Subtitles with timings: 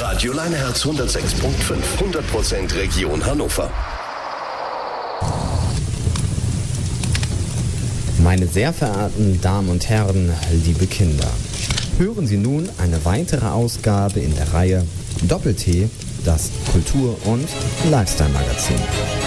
[0.00, 3.68] Radio Leineherz 106.5, 100% Region Hannover.
[8.22, 10.32] Meine sehr verehrten Damen und Herren,
[10.64, 11.28] liebe Kinder,
[11.98, 14.86] hören Sie nun eine weitere Ausgabe in der Reihe
[15.22, 15.90] Doppel-T,
[16.24, 17.48] das Kultur- und
[17.90, 19.17] Lifestyle-Magazin.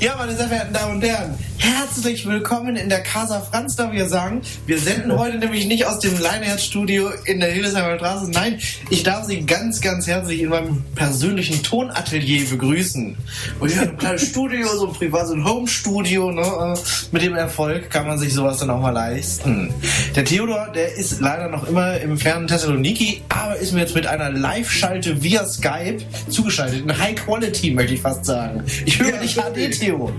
[0.00, 4.02] Ja, meine sehr verehrten Damen und Herren, herzlich willkommen in der Casa Franz, darf ich
[4.04, 4.40] sagen.
[4.66, 8.30] Wir senden heute nämlich nicht aus dem Leineherz-Studio in der Hildesheimer Straße.
[8.30, 8.58] Nein,
[8.88, 13.14] ich darf Sie ganz, ganz herzlich in meinem persönlichen Tonatelier begrüßen.
[13.60, 16.30] Und hier ein kleines Studio, so ein privat, so ein Home-Studio.
[16.32, 16.40] Ne?
[16.42, 16.78] Äh,
[17.12, 19.72] Mit dem Erfolg kann man sich sowas dann auch mal leisten.
[20.16, 24.06] Der Theodor, der ist leider noch immer im fernen Thessaloniki, aber ist mir jetzt mit
[24.06, 25.98] einer Live-Schalte via Skype
[26.30, 26.80] zugeschaltet.
[26.82, 28.64] In High Quality, möchte ich fast sagen.
[28.86, 29.34] Ich höre Ja, dich.
[29.36, 30.10] HD, Theo.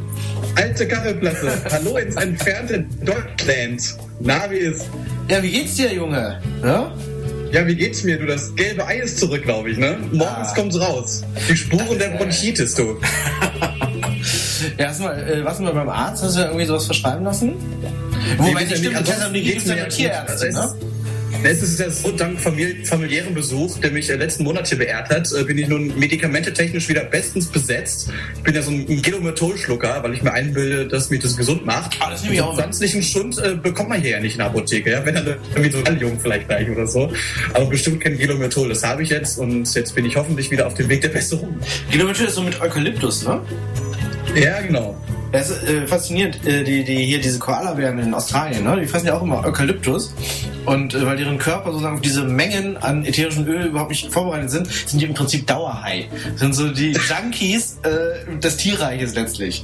[0.55, 0.85] Alte
[1.35, 1.71] Kaffeeplatte.
[1.75, 3.95] Hallo ins entfernte Deutschland.
[4.19, 4.85] Na, wie ist?
[5.29, 6.41] Ja, wie geht's dir, Junge?
[6.63, 6.91] Ja?
[7.51, 8.17] Ja, wie geht's mir?
[8.17, 9.97] Du, das gelbe Ei ist zurück, glaube ich, ne?
[10.11, 10.53] Morgens Ah.
[10.55, 11.23] kommt's raus.
[11.49, 12.97] Die Spuren der Bronchitis, du.
[14.77, 16.21] Ja, hast du mal, äh, warst du mal beim Arzt?
[16.23, 17.53] Hast du irgendwie sowas verschreiben lassen?
[18.37, 19.97] Wobei, Nee, nicht stimmt, in ansonsten Thessaloniki geht's gibt's ja mir nur gut.
[19.97, 20.90] Tierärzte, Also ne?
[21.43, 25.09] Es ist ja so, dank famili familiären Besuch, der mich äh, letzten Monat hier beehrt
[25.09, 28.11] hat, äh, bin ich nun medikamentetechnisch wieder bestens besetzt.
[28.35, 31.97] Ich bin ja so ein Gelomethol-Schlucker, weil ich mir einbilde, dass mich das gesund macht.
[31.99, 32.55] Ah, das nehme ich auch.
[32.55, 35.03] Pflanzlichen Schund äh, bekommt man hier ja nicht in der Apotheke, ja?
[35.03, 35.25] wenn dann
[35.55, 37.11] irgendwie so Allium vielleicht gleich oder so.
[37.55, 40.75] Aber bestimmt kein Gelomethol, das habe ich jetzt und jetzt bin ich hoffentlich wieder auf
[40.75, 41.59] dem Weg der Besserung.
[41.89, 43.41] Kilometer ist so mit Eukalyptus, ne?
[44.35, 44.95] Ja, genau.
[45.31, 46.45] Das ist äh, faszinierend.
[46.45, 48.79] Äh, die, die, hier diese Koalabären in Australien, ne?
[48.79, 50.13] die fressen ja auch immer Eukalyptus.
[50.65, 54.51] Und äh, weil deren Körper sozusagen auf diese Mengen an ätherischem Öl überhaupt nicht vorbereitet
[54.51, 56.07] sind, sind die im Prinzip Dauerhigh.
[56.35, 59.63] Sind so die Junkies äh, des Tierreiches letztlich.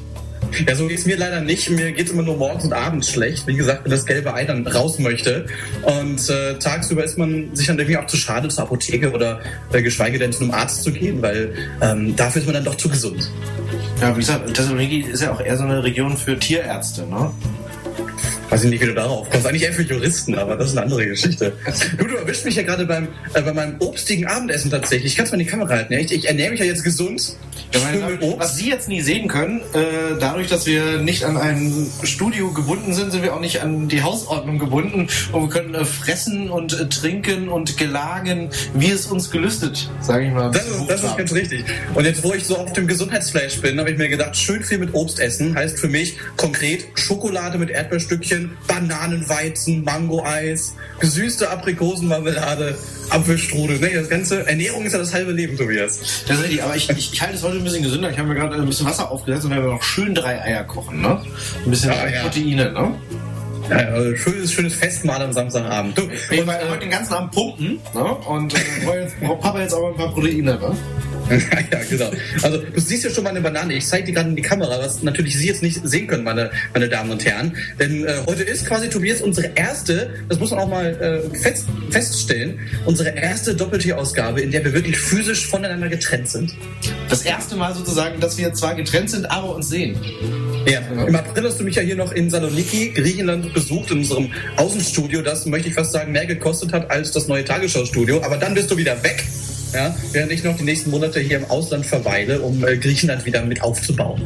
[0.65, 1.69] Ja, so geht's mir leider nicht.
[1.69, 3.45] Mir geht's immer nur morgens und abends schlecht.
[3.47, 5.45] Wie gesagt, wenn das gelbe Ei dann raus möchte.
[5.83, 9.41] Und äh, tagsüber ist man sich dann irgendwie auch zu schade, zur Apotheke oder
[9.73, 12.75] äh, geschweige denn zu einem Arzt zu gehen, weil ähm, dafür ist man dann doch
[12.75, 13.29] zu gesund.
[13.99, 17.31] Ja, wie gesagt, Thessaloniki ist ja auch eher so eine Region für Tierärzte, ne?
[18.49, 19.45] Weiß ich nicht, wie du darauf kommst.
[19.45, 21.53] Eigentlich eher für Juristen, aber das ist eine andere Geschichte.
[21.97, 25.11] Du, du erwischt mich ja gerade beim äh, bei meinem obstigen Abendessen tatsächlich.
[25.11, 25.93] Ich kann's mal in die Kamera halten.
[25.93, 25.99] Ja?
[25.99, 27.35] Ich, ich ernähre mich ja jetzt gesund.
[27.73, 28.39] Ja, meine Schön Damen, mit Obst.
[28.39, 32.93] was Sie jetzt nie sehen können, äh, dadurch, dass wir nicht an ein Studio gebunden
[32.93, 36.79] sind, sind wir auch nicht an die Hausordnung gebunden und wir können äh, fressen und
[36.79, 40.51] äh, trinken und gelagen, wie es uns gelüstet, sage ich mal.
[40.51, 41.65] Das ist, das ist ganz richtig.
[41.93, 44.77] Und jetzt, wo ich so auf dem Gesundheitsflash bin, habe ich mir gedacht, schön viel
[44.77, 48.36] mit Obst essen heißt für mich konkret Schokolade mit Erdbeerstückchen,
[48.67, 52.77] Bananenweizen, Mango-Eis, gesüßte Aprikosenmarmelade,
[53.09, 53.79] Apfelstrudel.
[53.79, 53.91] Ne?
[53.93, 55.99] Das ganze Ernährung ist ja das halbe Leben, Tobias.
[56.29, 58.09] Richtig, aber ich, ich, ich halte es heute ein bisschen gesünder.
[58.11, 61.01] Ich habe mir gerade ein bisschen Wasser aufgesetzt und werden noch schön drei Eier kochen,
[61.01, 61.21] ne?
[61.63, 62.21] Ein bisschen Ja, ja.
[62.23, 62.95] Proteine, ne?
[63.69, 65.97] Also schönes, schönes Festmahl am Samstagabend.
[65.97, 68.03] Du, Ich und, war heute den ganzen Abend pumpen, ne?
[68.03, 70.77] Und äh, jetzt, braucht Papa jetzt aber ein paar Proteine, ne?
[71.29, 72.09] ja, genau.
[72.41, 73.73] Also du siehst ja schon meine Banane.
[73.73, 76.51] Ich zeige die gerade in die Kamera, was natürlich Sie jetzt nicht sehen können, meine,
[76.73, 77.55] meine Damen und Herren.
[77.79, 81.67] Denn äh, heute ist quasi Tobias unsere erste, das muss man auch mal äh, fest,
[81.89, 86.55] feststellen, unsere erste Doppeltier-Ausgabe, in der wir wirklich physisch voneinander getrennt sind.
[87.09, 89.97] Das erste Mal sozusagen, dass wir zwar getrennt sind, aber uns sehen.
[90.65, 94.31] Ja, im April hast du mich ja hier noch in Saloniki, Griechenland, besucht, in unserem
[94.57, 98.21] Außenstudio, das, möchte ich fast sagen, mehr gekostet hat als das neue Tagesschau-Studio.
[98.23, 99.25] Aber dann bist du wieder weg,
[99.73, 103.41] ja, während ich noch die nächsten Monate hier im Ausland verweile, um äh, Griechenland wieder
[103.43, 104.21] mit aufzubauen.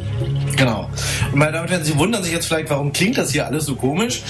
[0.58, 0.90] Genau.
[1.32, 3.66] Und meine Damen und Herren, Sie wundern sich jetzt vielleicht, warum klingt das hier alles
[3.66, 4.22] so komisch.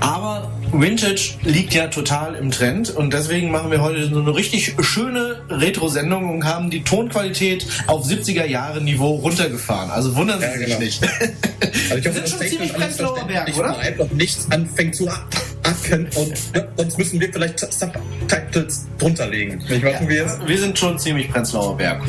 [0.00, 4.74] Aber Vintage liegt ja total im Trend und deswegen machen wir heute so eine richtig
[4.80, 9.90] schöne Retro-Sendung und haben die Tonqualität auf 70er Jahre Niveau runtergefahren.
[9.90, 10.78] Also wundern Sie Ja, sich genau.
[10.80, 11.02] nicht.
[11.02, 13.76] Also ich Wir hoffe, sind schon ziemlich Prenzlauer Berg, oder?
[13.98, 16.32] und nichts anfängt zu acken und
[16.76, 19.62] sonst müssen wir vielleicht Subtitles drunter legen.
[19.68, 20.38] Nicht wahr, Tobias?
[20.46, 22.02] Wir sind schon ziemlich Prenzlauer Berg.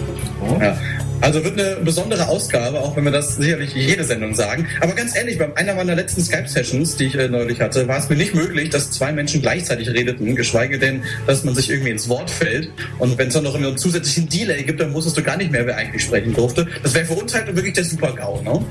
[0.60, 0.78] Ja.
[1.22, 4.68] Also wird eine besondere Ausgabe, auch wenn wir das sicherlich jede Sendung sagen.
[4.80, 8.08] Aber ganz ehrlich, bei einer meiner letzten Skype-Sessions, die ich äh, neulich hatte, war es
[8.08, 12.08] mir nicht möglich, dass zwei Menschen gleichzeitig redeten, geschweige denn, dass man sich irgendwie ins
[12.08, 12.72] Wort fällt.
[13.00, 15.66] Und wenn es dann noch einen zusätzlichen Delay gibt, dann wusstest du gar nicht mehr,
[15.66, 16.66] wer eigentlich sprechen durfte.
[16.84, 18.66] Das wäre für uns halt wirklich der Super-GAU, ne?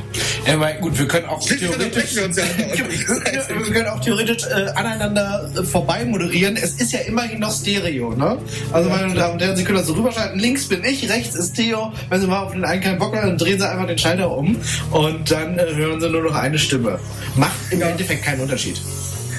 [0.47, 5.51] Ja, aber gut, wir können auch theoretisch, wir ja wir können auch theoretisch äh, aneinander
[5.55, 6.57] äh, vorbei moderieren.
[6.57, 8.39] Es ist ja immerhin noch Stereo, ne?
[8.73, 10.39] Also meine Damen und Herren, Sie können das so rüberschalten.
[10.39, 11.93] Links bin ich, rechts ist Theo.
[12.09, 14.31] Wenn Sie mal auf den einen keinen Bock haben, dann drehen Sie einfach den Schalter
[14.37, 14.57] um
[14.91, 16.99] und dann äh, hören Sie nur noch eine Stimme.
[17.37, 17.89] Macht im Ja.
[17.89, 18.81] Endeffekt keinen Unterschied.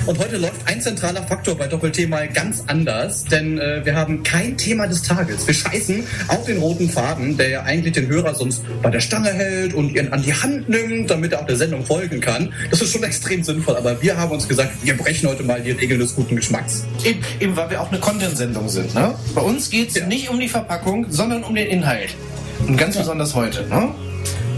[0.06, 4.24] Und heute läuft ein zentraler Faktor bei Doppel-T mal ganz anders, denn äh, wir haben
[4.24, 5.46] kein Thema des Tages.
[5.46, 9.30] Wir scheißen auf den roten Faden, der ja eigentlich den Hörer sonst bei der Stange
[9.32, 12.52] hält und ihn an die Hand nimmt, damit er auch der Sendung folgen kann.
[12.72, 15.72] Das ist schon extrem sinnvoll, aber wir haben uns gesagt, wir brechen heute mal die
[15.72, 16.86] Regeln des guten Geschmacks.
[17.04, 18.96] Eben, eben weil wir auch eine Content-Sendung sind.
[18.96, 19.14] Ne?
[19.36, 20.08] Bei uns geht es Ja.
[20.08, 22.16] nicht um die Verpackung, sondern um den Inhalt.
[22.68, 23.64] Und ganz besonders heute.
[23.68, 23.90] Ne?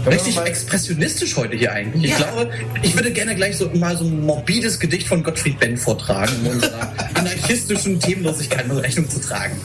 [0.04, 2.12] Richtig expressionistisch heute hier eigentlich.
[2.12, 2.26] Ich Ja.
[2.26, 2.50] glaube,
[2.82, 6.48] ich würde gerne gleich so mal so ein morbides Gedicht von Gottfried Benn vortragen, um
[6.50, 9.56] unserer anarchistischen Themenlosigkeit mal Rechnung zu tragen.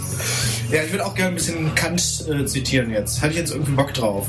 [0.71, 3.19] Ja, ich würde auch gerne ein bisschen Kant äh, zitieren jetzt.
[3.21, 4.27] Hatte ich jetzt irgendwie Bock drauf.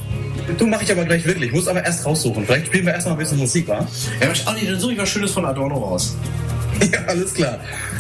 [0.57, 1.53] Du mache ich aber gleich wirklich.
[1.53, 2.47] Muss aber erst raussuchen.
[2.47, 3.87] Vielleicht spielen wir erst mal ein bisschen Musik, wa?
[4.21, 6.15] Ja, Mensch, Olli, dann suche ich was Schönes von Adorno raus.
[6.93, 7.59] Ja, alles klar.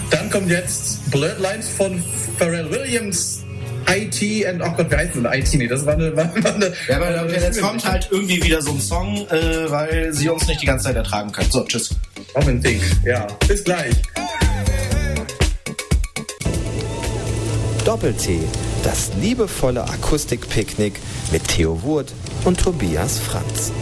[0.08, 2.00] Dann kommt jetzt Bloodlines von
[2.38, 3.40] Pharrell Williams.
[3.90, 5.54] IT and oh Gott, wie heißt denn IT?
[5.54, 6.16] Nee, das war eine.
[6.16, 9.70] War, war eine Ja, aber eine- jetzt kommt halt irgendwie wieder so ein Song, äh,
[9.70, 11.50] weil sie uns nicht die ganze Zeit ertragen können.
[11.50, 11.94] So, tschüss.
[12.36, 12.80] Robin Ding.
[13.04, 13.94] Ja, bis gleich.
[17.84, 18.40] Doppel-T,
[18.84, 20.94] das liebevolle Akustikpicknick
[21.32, 22.12] mit Theo Wurt
[22.44, 23.72] und Tobias Franz.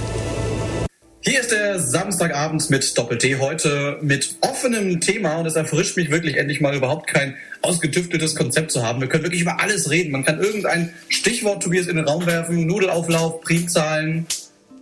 [1.28, 6.37] Hier ist der Samstagabend mit Doppel-T heute mit offenem Thema und es erfrischt mich wirklich
[6.37, 9.00] endlich mal überhaupt kein ausgetüfteltes Konzept zu haben.
[9.00, 10.12] Wir können wirklich über alles reden.
[10.12, 14.26] Man kann irgendein Stichwort Tobias in den Raum werfen, Nudelauflauf, Primzahlen,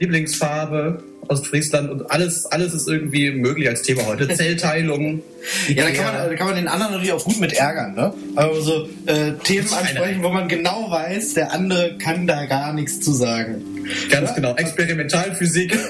[0.01, 4.29] Lieblingsfarbe, Ostfriesland und alles, alles ist irgendwie möglich als Thema heute.
[4.37, 5.23] Zellteilung.
[5.69, 8.13] Ja, da kann, man, da kann man den anderen natürlich auch gut mit ärgern, ne?
[8.37, 13.01] Also so äh, Themen ansprechen, wo man genau weiß, der andere kann da gar nichts
[13.01, 13.74] zu sagen.
[14.11, 14.35] Ganz Ja?
[14.37, 15.79] genau, Experimentalphysik.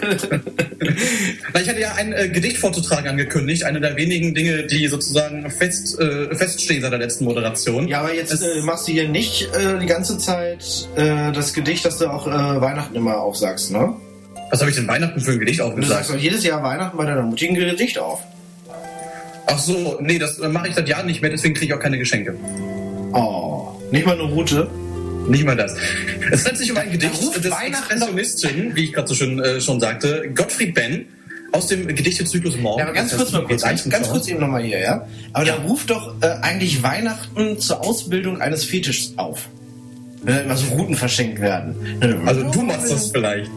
[1.61, 5.99] Ich hatte ja ein äh, Gedicht vorzutragen angekündigt, eine der wenigen Dinge, die sozusagen fest,
[5.99, 7.89] äh, feststehen seit der letzten Moderation.
[7.89, 11.55] Ja, aber jetzt Es- äh, machst du hier nicht äh, die ganze Zeit äh, das
[11.55, 13.95] Gedicht, das du auch äh, Weihnachten immer aufsagst, ne?
[14.51, 15.89] Was habe ich denn Weihnachten für ein Gedicht Du aufgesagt?
[15.91, 18.21] sagst doch jedes Jahr Weihnachten bei deiner Mutti ein Gedicht auf.
[19.47, 21.99] Ach so, nee, das mache ich seit Jahren nicht mehr, deswegen kriege ich auch keine
[21.99, 22.35] Geschenke.
[23.13, 24.69] Oh, nicht mal eine Route.
[25.29, 25.75] Nicht mal das.
[26.31, 29.61] Es handelt sich um ein Gedicht des Weihnachten Expressionisten, wie ich gerade so schön äh,
[29.61, 31.07] schon sagte, Gottfried Benn
[31.53, 32.81] aus dem Gedichtezyklus Morgen.
[32.81, 35.07] Ja, aber ganz kurz mal kurz, ganz, ganz kurz eben nochmal hier, ja?
[35.33, 35.57] Aber Ja.
[35.57, 39.49] da ruft doch äh, eigentlich Weihnachten zur Ausbildung eines Fetischs auf.
[40.23, 41.77] Wenn da immer so Routen verschenkt werden.
[42.27, 43.51] Also du machst das vielleicht.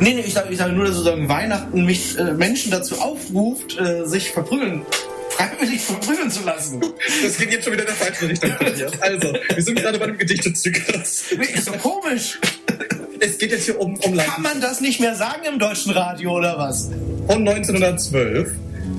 [0.00, 3.78] Nee, nee, ich sage ich sag nur, dass sozusagen Weihnachten mich äh, Menschen dazu aufruft,
[3.78, 4.82] äh, sich verprügeln,
[5.38, 6.80] freiwillig verprügeln zu lassen.
[7.22, 8.50] Das geht jetzt schon wieder in der falschen Richtung.
[9.00, 11.32] Also, wir sind gerade bei dem Gedichtezyklus.
[11.32, 12.38] Ist doch komisch.
[13.20, 16.36] Es geht jetzt hier um, um Kann man das nicht mehr sagen im deutschen Radio
[16.36, 16.88] oder was?
[17.28, 18.52] von 1912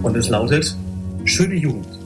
[0.03, 0.75] und es lautet
[1.25, 1.98] Schöne Jugend.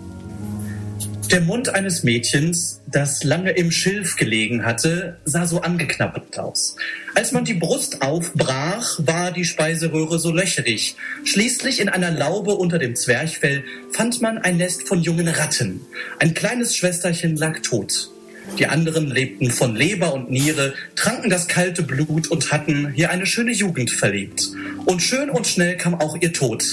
[1.32, 6.76] Der Mund eines Mädchens, das lange im Schilf gelegen hatte, sah so angeknabbert aus.
[7.16, 10.96] Als man die Brust aufbrach, war die Speiseröhre so löcherig.
[11.24, 15.82] Schließlich in einer Laube unter dem Zwerchfell fand man ein Nest von jungen Ratten.
[16.20, 18.12] Ein kleines Schwesterchen lag tot.
[18.60, 23.26] Die anderen lebten von Leber und Niere, tranken das kalte Blut und hatten hier eine
[23.26, 24.50] schöne Jugend verlebt.
[24.86, 26.64] Und schön und schnell kam auch ihr Tod.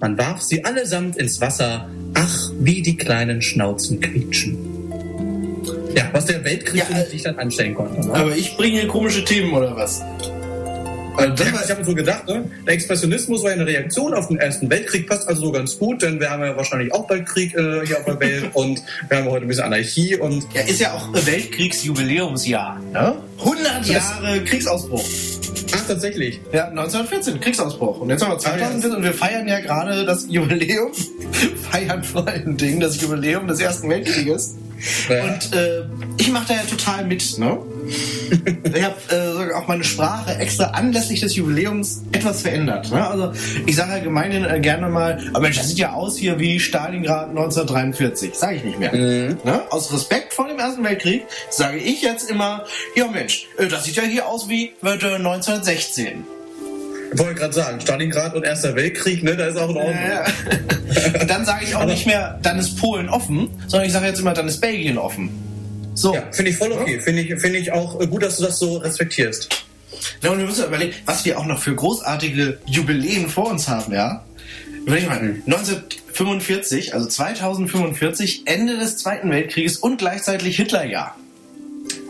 [0.00, 1.88] Man warf sie allesamt ins Wasser.
[2.14, 4.56] Ach, wie die kleinen Schnauzen quietschen.
[5.94, 8.06] Ja, was der Weltkrieg Ja, äh, sich dann anstellen konnte.
[8.06, 8.12] Ne?
[8.14, 10.02] Aber ich bringe hier komische Themen oder was?
[11.16, 12.44] Also das war- ich habe so gedacht, ne?
[12.66, 16.02] der Expressionismus war ja eine Reaktion auf den Ersten Weltkrieg, passt also so ganz gut,
[16.02, 19.16] denn wir haben ja wahrscheinlich auch bald Krieg äh, hier auf der Welt und wir
[19.16, 23.14] haben heute ein bisschen Anarchie und Ja, ist ja auch Weltkriegsjubiläumsjahr, ne?
[23.38, 25.04] 100 Jahre Kriegsausbruch.
[25.86, 26.40] Tatsächlich.
[26.52, 28.00] Ja, 1914, Kriegsausbruch.
[28.00, 30.92] Und jetzt haben wir 2014 und wir feiern ja gerade das Jubiläum,
[31.70, 34.54] feiern vor allen Dingen das Jubiläum des Ersten Weltkrieges.
[35.08, 35.24] Ja.
[35.24, 35.84] Und äh,
[36.18, 37.58] ich mache da ja total mit, ne?
[38.74, 42.90] Ich habe äh, auch meine Sprache extra anlässlich des Jubiläums etwas verändert.
[42.90, 43.06] Ne?
[43.06, 43.32] Also
[43.66, 47.30] ich sage allgemein äh, gerne mal, aber Mensch, das sieht ja aus hier wie Stalingrad
[47.30, 48.34] 1943.
[48.34, 48.92] Sage ich nicht mehr.
[48.92, 49.62] Ne?
[49.70, 52.64] Aus Respekt vor dem Ersten Weltkrieg sage ich jetzt immer,
[52.94, 56.24] ja Mensch, äh, das sieht ja hier aus wie äh, 1916.
[57.12, 59.94] Ich wollte gerade sagen, Stalingrad und Erster Weltkrieg, ne, da ist auch in Ordnung.
[59.94, 60.24] Ja.
[61.20, 64.20] Und dann sage ich auch nicht mehr, dann ist Polen offen, sondern ich sage jetzt
[64.20, 65.45] immer, dann ist Belgien offen.
[65.96, 66.14] So.
[66.14, 67.00] Ja, finde ich voll okay.
[67.00, 69.48] Finde ich, finde ich auch äh, gut, dass du das so respektierst.
[70.22, 73.92] Ja, und wir müssen überlegen, was wir auch noch für großartige Jubiläen vor uns haben,
[73.94, 74.24] ja?
[74.84, 81.16] Überleg mal, 1945, also 2045, Ende des Zweiten Weltkrieges und gleichzeitig Hitlerjahr.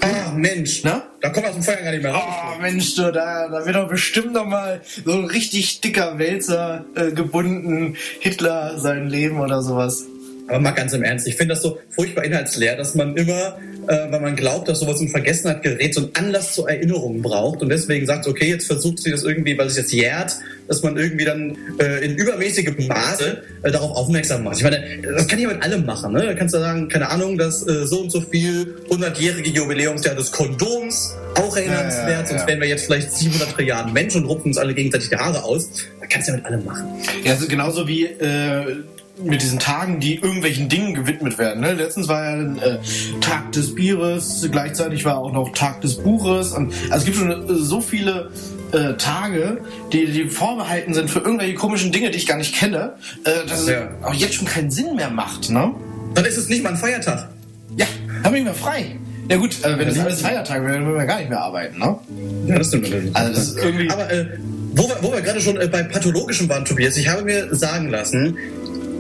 [0.01, 1.03] Ah, Mensch, Ne?
[1.21, 2.35] Da kommt aus dem Feuer gar nicht mehr raus.
[2.55, 6.85] Oh, Mensch, du, da, da wird doch bestimmt noch mal so ein richtig dicker Wälzer
[6.95, 10.05] äh, gebunden, Hitler sein Leben oder sowas.
[10.49, 14.11] Aber mal ganz im Ernst, ich finde das so furchtbar inhaltsleer, dass man immer, äh,
[14.11, 17.69] wenn man glaubt, dass sowas in Vergessenheit gerät, so einen Anlass zur Erinnerung braucht und
[17.69, 20.37] deswegen sagt, okay, jetzt versucht sie das irgendwie, weil es jetzt jährt,
[20.69, 24.59] dass man irgendwie dann äh, in übermäßigem Maße äh, darauf aufmerksam macht.
[24.59, 26.13] Ich meine, das kann ich mit allem machen.
[26.13, 26.25] Ne?
[26.27, 30.31] Da kannst du sagen, keine Ahnung, dass äh, so und so viel 100-jährige Jubiläumsjahr des
[30.31, 32.27] Kondoms auch erinnernswert, ja, ja, ja.
[32.27, 35.43] sonst wären wir jetzt vielleicht 700 Trilliarden Menschen und rupfen uns alle gegenseitig die Haare
[35.43, 35.71] aus.
[36.01, 36.87] Da kannst du ja mit allem machen.
[37.25, 38.77] Ja, also genauso wie äh,
[39.23, 41.61] mit diesen Tagen, die irgendwelchen Dingen gewidmet werden.
[41.63, 41.73] Ne?
[41.73, 42.79] Letztens war ja äh,
[43.21, 46.53] Tag des Bieres, gleichzeitig war auch noch Tag des Buches.
[46.53, 48.31] Und, also es gibt schon äh, so viele
[48.73, 49.59] äh, Tage,
[49.93, 52.95] die, die vorbehalten sind für irgendwelche komischen Dinge, die ich gar nicht kenne,
[53.25, 53.89] äh, dass ja.
[54.01, 55.51] es auch jetzt schon keinen Sinn mehr macht.
[55.51, 55.73] Ne?
[56.15, 57.29] Dann ist es nicht mal ein Feiertag.
[57.77, 57.87] Ja,
[58.25, 58.97] haben wir mehr frei.
[59.29, 61.79] Ja gut, äh, wenn es alles Feiertag wäre, dann würden wir gar nicht mehr arbeiten,
[61.79, 61.99] ne?
[62.47, 63.17] Ja, das stimmt natürlich.
[63.17, 64.27] Also das ist irgendwie Aber äh,
[64.73, 67.89] wo wir, wo wir gerade schon äh, bei pathologischem waren, Tobias, ich habe mir sagen
[67.89, 68.37] lassen,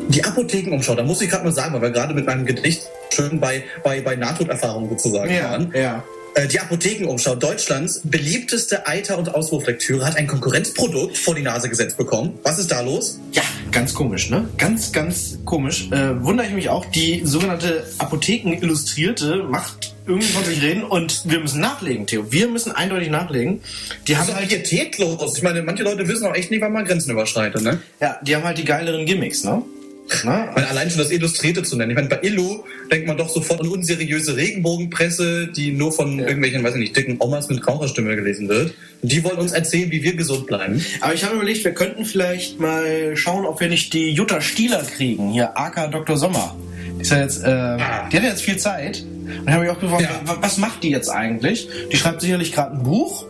[0.08, 2.82] die Apothekenumschau, da muss ich gerade mal sagen, weil wir gerade mit meinem Gedicht
[3.12, 5.72] schön bei, bei, bei Nahtoderfahrungen sozusagen ja, waren.
[5.74, 6.04] Ja.
[6.34, 11.96] Äh, die Apothekenumschau, Deutschlands beliebteste Eiter- und Auswurflektüre, hat ein Konkurrenzprodukt vor die Nase gesetzt
[11.96, 12.38] bekommen.
[12.42, 13.18] Was ist da los?
[13.32, 14.48] Ja, ganz komisch, ne?
[14.58, 15.88] Ganz, ganz komisch.
[15.90, 21.40] Äh, wundere ich mich auch, die sogenannte Apotheken-Illustrierte macht irgendwie von sich reden und wir
[21.40, 22.30] müssen nachlegen, Theo.
[22.30, 23.60] Wir müssen eindeutig nachlegen.
[24.06, 25.36] Die das haben ist halt pietätlos.
[25.36, 27.80] Ich meine, manche Leute wissen auch echt nicht, wann man Grenzen überschreitet, ne?
[28.00, 29.62] Ja, die haben halt die geileren Gimmicks, ne?
[30.24, 31.90] Na, weil allein schon das Illustrierte zu nennen.
[31.90, 36.26] Ich meine, bei Illu denkt man doch sofort an unseriöse Regenbogenpresse, die nur von ja.
[36.26, 38.74] irgendwelchen, weiß ich nicht, dicken Omas mit Raucherstimme gelesen wird.
[39.02, 40.84] Und die wollen uns erzählen, wie wir gesund bleiben.
[41.00, 44.82] Aber ich habe überlegt, wir könnten vielleicht mal schauen, ob wir nicht die Jutta Stieler
[44.82, 45.32] kriegen.
[45.32, 46.16] Hier, AK Dr.
[46.16, 46.54] Sommer.
[46.96, 48.08] Die, ist ja jetzt, äh, ah.
[48.10, 49.04] die hat jetzt viel Zeit.
[49.44, 50.38] Und habe ich auch gefragt, ja.
[50.40, 51.68] was macht die jetzt eigentlich?
[51.92, 53.26] Die schreibt sicherlich gerade ein Buch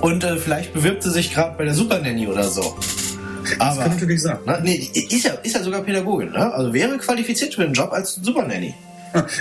[0.00, 2.76] und äh, vielleicht bewirbt sie sich gerade bei der Super Nanny oder so.
[3.58, 4.38] Aber, das kann natürlich sein.
[4.44, 6.52] Na, nee, ist ja, ist ja sogar Pädagogin, ne?
[6.52, 8.74] Also wäre qualifiziert für den Job als Supernanny.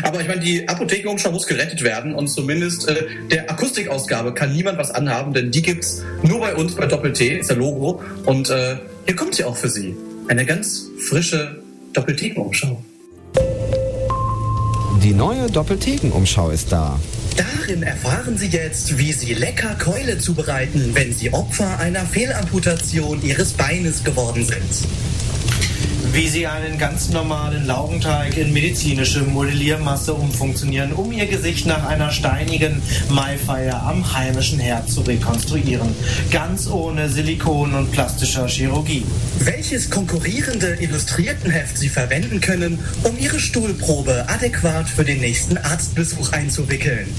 [0.03, 4.77] Aber ich meine, die Apothekenumschau muss gerettet werden und zumindest äh, der Akustikausgabe kann niemand
[4.77, 8.01] was anhaben, denn die gibt's nur bei uns bei Doppel-T, ist der Logo.
[8.25, 9.95] Und äh, hier kommt sie auch für Sie.
[10.27, 11.61] Eine ganz frische
[11.93, 12.81] Doppelthekenumschau.
[15.03, 16.99] Die neue Doppelthekenumschau ist da.
[17.37, 23.53] Darin erfahren Sie jetzt, wie Sie lecker Keule zubereiten, wenn Sie Opfer einer Fehlamputation Ihres
[23.53, 25.24] Beines geworden sind
[26.15, 32.09] wie sie einen ganz normalen Laugenteig in medizinische Modelliermasse umfunktionieren, um ihr Gesicht nach einer
[32.09, 35.93] steinigen Maifeier am heimischen Herd zu rekonstruieren.
[36.31, 39.03] Ganz ohne Silikon und plastischer Chirurgie.
[39.39, 47.09] Welches konkurrierende Illustriertenheft Sie verwenden können, um Ihre Stuhlprobe adäquat für den nächsten Arztbesuch einzuwickeln.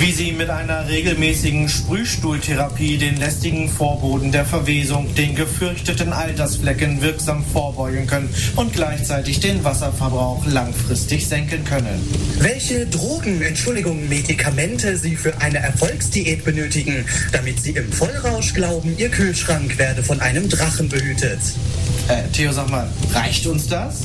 [0.00, 7.44] Wie Sie mit einer regelmäßigen Sprühstuhltherapie den lästigen Vorboden der Verwesung, den gefürchteten Altersflecken wirksam
[7.44, 12.00] vorbeugen können und gleichzeitig den Wasserverbrauch langfristig senken können.
[12.38, 19.08] Welche Drogen, Entschuldigung, Medikamente Sie für eine Erfolgsdiät benötigen, damit Sie im Vollrausch glauben, Ihr
[19.08, 21.40] Kühlschrank werde von einem Drachen behütet.
[22.08, 24.02] Äh, Theo, sag mal, reicht uns das?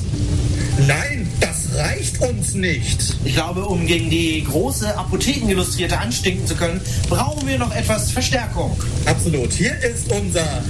[0.85, 3.17] Nein, das reicht uns nicht.
[3.25, 6.79] Ich glaube, um gegen die große Apothekenillustrierte anstinken zu können,
[7.09, 8.77] brauchen wir noch etwas Verstärkung.
[9.05, 9.51] Absolut.
[9.53, 10.63] Hier ist unser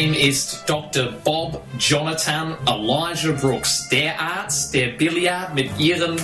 [0.00, 1.12] name is Dr.
[1.24, 6.16] Bob Jonathan Elijah Brooks, der Arzt, der Billard mit ihren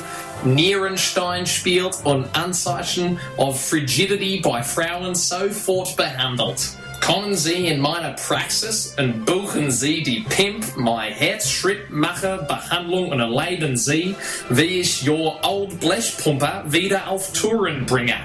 [0.44, 6.70] Nierenstein spielt und Anzeichen of Frigidity bei Frauen sofort behandelt.
[7.02, 13.76] Kommen Sie in meine Praxis und buchen Sie die Pimp, My Herzschrittmacher Behandlung und erleben
[13.76, 14.14] Sie,
[14.48, 18.16] wie ich Your Old Blechpumper wieder auf Touren bringe.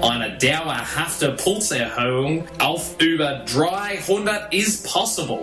[0.00, 5.40] Eine dauerhafte Pulserhöhung auf über 300 is possible.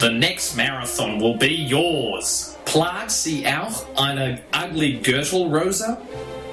[0.00, 2.56] The next marathon will be yours.
[2.64, 5.98] Plagt Sie auch eine ugly Gürtelrose?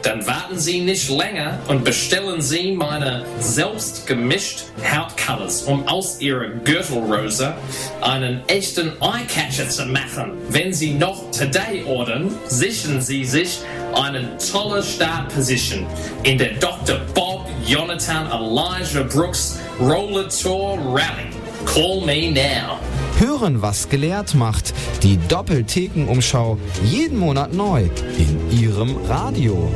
[0.02, 6.48] Dann warten Sie nicht länger und bestellen Sie meine selbst gemischt Hautcolors, um aus Ihrer
[6.50, 7.54] Gürtelrose
[8.02, 10.34] einen echten Eyecatcher zu machen.
[10.50, 13.60] Wenn Sie noch today ordern, sichern Sie sich
[13.94, 15.86] eine tolle Startposition
[16.24, 17.00] in der Dr.
[17.14, 21.30] Bob Jonathan Elijah Brooks Roller Tour Rally.
[21.66, 22.80] Call me now.
[23.20, 24.74] Hören, was gelehrt macht.
[25.04, 26.58] Die Doppelthekenumschau.
[26.84, 27.90] Jeden Monat neu.
[28.18, 29.72] In Ihrem Radio.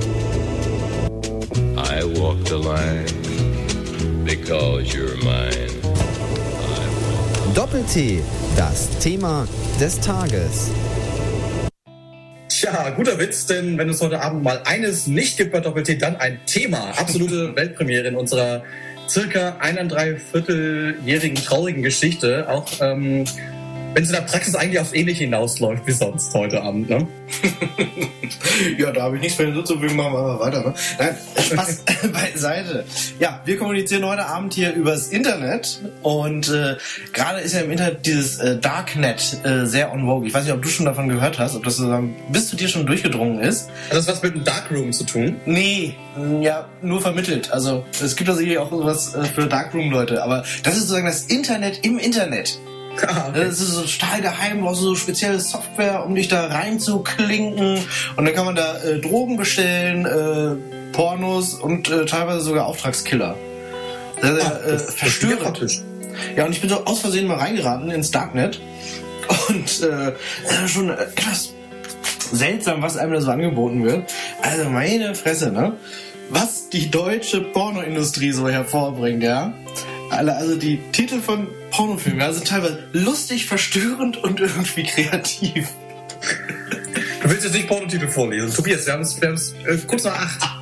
[1.76, 3.06] I walk the line
[4.24, 5.72] because you're mine.
[7.54, 8.24] Doppel-T.
[8.56, 9.46] Das Thema
[9.80, 10.72] des Tages.
[12.64, 16.16] Tja, guter Witz, denn wenn es heute Abend mal eines nicht gibt bei Doppel-T, dann
[16.16, 16.98] ein Thema.
[16.98, 18.64] Absolute Weltpremiere in unserer
[19.10, 23.26] circa einer dreivierteljährigen traurigen Geschichte, auch ähm,
[23.94, 26.90] wenn es in der Praxis eigentlich aufs Ähnliche hinausläuft wie sonst heute Abend.
[26.90, 27.08] Ne?
[28.78, 30.64] ja, da habe ich nichts mehr hinzuzufügen, machen wir mal weiter.
[30.64, 30.74] Ne?
[31.00, 31.84] Nein, Spaß
[32.14, 32.86] beiseite.
[33.20, 36.78] Ja, wir kommunizieren heute Abend hier übers Internet und äh,
[37.14, 40.28] gerade ist ja im Internet dieses äh, Darknet äh, sehr on vogue.
[40.28, 42.68] Ich weiß nicht, ob du schon davon gehört hast, ob das sozusagen bis zu dir
[42.68, 43.70] schon durchgedrungen ist.
[43.90, 45.38] Hat das was mit dem Darkroom zu tun?
[45.46, 45.96] Nee,
[46.42, 47.52] ja, nur vermittelt.
[47.52, 51.24] Also es gibt da sicherlich auch sowas äh, für Darkroom-Leute, aber das ist sozusagen das
[51.26, 52.60] Internet im Internet.
[53.08, 53.46] Ah, okay.
[53.46, 57.80] Das ist so total geheim, du brauchst so spezielle Software, um dich da reinzuklinken.
[58.16, 63.36] Und dann kann man da äh, Drogen bestellen, äh, Pornos und äh, teilweise sogar Auftragskiller.
[64.22, 65.82] Sehr, sehr, Ah, äh, das- das verstörend.
[66.38, 68.62] Ja, und ich bin so aus Versehen mal reingeraten ins Darknet.
[69.50, 71.54] Und äh, äh, schon etwas
[72.32, 74.04] seltsam, was einem da so angeboten wird.
[74.42, 75.74] Also meine Fresse, ne?
[76.30, 79.54] Was die deutsche Pornoindustrie so hervorbringt, ja?
[80.10, 85.68] Also die Titel von Pornofilmen ja, sind teilweise lustig, verstörend und irgendwie kreativ.
[87.22, 88.54] Du willst jetzt nicht Pornotitel vorlesen.
[88.54, 89.20] Tobias, wir haben es
[89.66, 90.42] äh, kurz nach acht.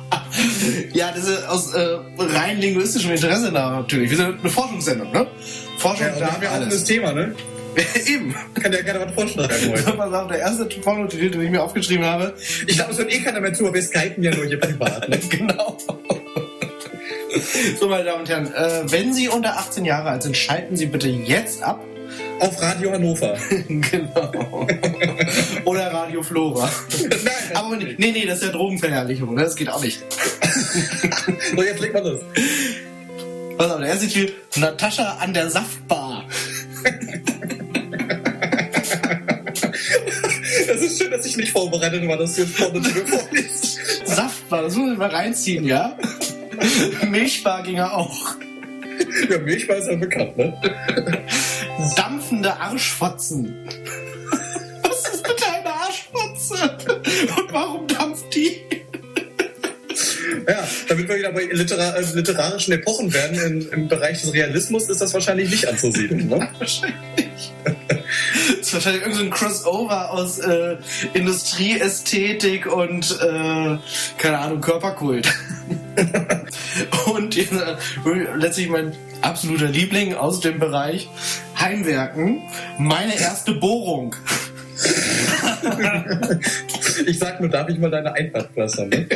[0.92, 4.08] Ja, das ist aus äh, rein linguistischem Interesse natürlich.
[4.10, 5.26] Wir sind eine Forschungssendung, ne?
[5.76, 6.84] Forschung Ja, da haben wir auch ein alles.
[6.84, 7.34] Thema, ne?
[8.06, 8.34] Eben.
[8.54, 9.96] Kann ja gerne was vorschlagen Soll heute.
[9.96, 12.34] man sagen, der erste Pornotitel, den ich mir aufgeschrieben habe,
[12.66, 15.08] Ich glaube, es hört eh keiner mehr zu, aber wir skypen ja nur hier privat.
[15.08, 15.18] Ne?
[15.28, 15.76] genau.
[17.78, 20.86] So, meine Damen und Herren, äh, wenn Sie unter 18 Jahre alt sind, schalten Sie
[20.86, 21.82] bitte jetzt ab.
[22.40, 23.38] Auf Radio Hannover.
[23.68, 24.66] genau.
[25.64, 26.70] Oder Radio Flora.
[27.00, 29.44] Nein, Aber nee, nee, das ist ja Drogenverherrlichung, ne?
[29.44, 30.02] das geht auch nicht.
[31.56, 32.20] so jetzt leg mal los.
[33.56, 36.24] Pass auf, der erste Titel, Natascha an der Saftbar.
[40.68, 43.78] Es ist schön, dass ich nicht vorbereitet war, dass du jetzt Pornotitel vorliest.
[44.04, 45.96] Saftbar, das muss ich mal reinziehen, ja?
[47.08, 48.36] Milchbar ging er auch.
[49.30, 50.56] Ja, Milchbar ist ja bekannt, ne?
[51.96, 53.54] Dampfende Arschfotzen.
[54.82, 56.76] Was ist bitte eine Arschfotze?
[57.36, 58.60] Und warum dampft die?
[60.48, 64.88] Ja, damit wir wieder bei litera äh, literarischen Epochen werden, in, im Bereich des Realismus
[64.88, 66.48] ist das wahrscheinlich nicht anzusiedeln, ne?
[66.58, 67.52] Wahrscheinlich.
[67.64, 70.76] Das ist wahrscheinlich irgendein Crossover aus äh,
[71.12, 73.78] Industrieästhetik und äh,
[74.18, 75.32] keine Ahnung, Körperkult.
[77.14, 77.78] und dieser,
[78.36, 81.08] letztlich mein absoluter Liebling aus dem Bereich
[81.58, 82.42] Heimwerken,
[82.78, 84.14] meine erste Bohrung.
[87.06, 89.06] Ich sag nur, darf ich mal deine Einpartklasse, ne?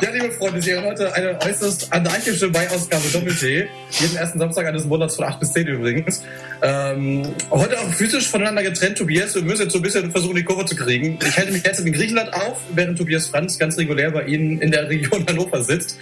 [0.00, 3.66] Ja, liebe Freunde, Sie hören heute eine äußerst anarchische Mai-Ausgabe Doppel-T.
[3.90, 6.22] Jeden ersten Samstag eines Monats von 8 bis 10 übrigens.
[6.62, 9.34] Ähm, heute auch physisch voneinander getrennt, Tobias.
[9.34, 11.18] Wir müssen jetzt so ein bisschen versuchen, die Kurve zu kriegen.
[11.26, 14.70] Ich halte mich derzeit in Griechenland auf, während Tobias Franz ganz regulär bei Ihnen in
[14.70, 15.98] der Region Hannover sitzt.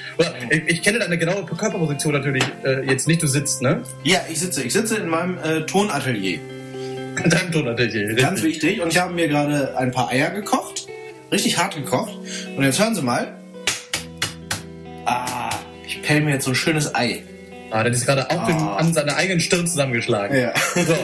[0.51, 3.23] Ich, ich kenne deine genaue Körperposition natürlich äh, jetzt nicht.
[3.23, 3.83] Du sitzt, ne?
[4.05, 4.63] Ja, ich sitze.
[4.63, 6.39] Ich sitze in meinem äh, Tonatelier.
[8.17, 8.81] Ganz wichtig.
[8.81, 10.87] Und ich habe mir gerade ein paar Eier gekocht.
[11.31, 12.15] Richtig hart gekocht.
[12.57, 13.37] Und jetzt hören Sie mal.
[15.05, 15.51] Ah,
[15.87, 17.25] ich pell mir jetzt so ein schönes Ei.
[17.73, 18.77] Ah, der ist gerade den, Ah.
[18.77, 20.39] an seiner eigenen Stirn zusammengeschlagen.
[20.39, 20.53] Ja.
[20.75, 20.95] So,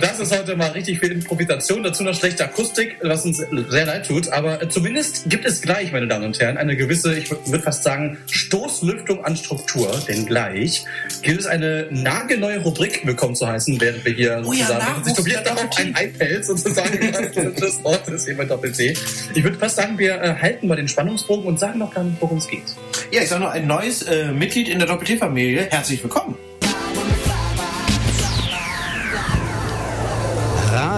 [0.00, 3.38] das ist heute mal richtig viel Improvisation, dazu noch schlechte Akustik, was uns
[3.68, 4.28] sehr leid tut.
[4.30, 7.82] Aber äh, zumindest gibt es gleich, meine Damen und Herren, eine gewisse, ich würde fast
[7.82, 9.90] sagen, Stoßlüftung an Struktur.
[10.06, 10.84] Denn gleich
[11.22, 15.06] gilt es eine nagelneue Rubrik willkommen zu heißen, während wir hier Oh ja, zusammen Nachwuchs
[15.06, 16.98] sich Tobias der darauf ein iPad sozusagen
[17.54, 18.94] des Wortes hier bei Doppel-T.
[19.34, 22.20] Ich würde fast sagen, wir äh, halten mal den Spannungsbogen und sagen noch gar nicht,
[22.20, 22.64] worum es geht.
[23.10, 25.68] Ja, ich sage noch ein neues äh, Mitglied in der Doppel-T-Familie.
[25.70, 26.17] Herzlich willkommen.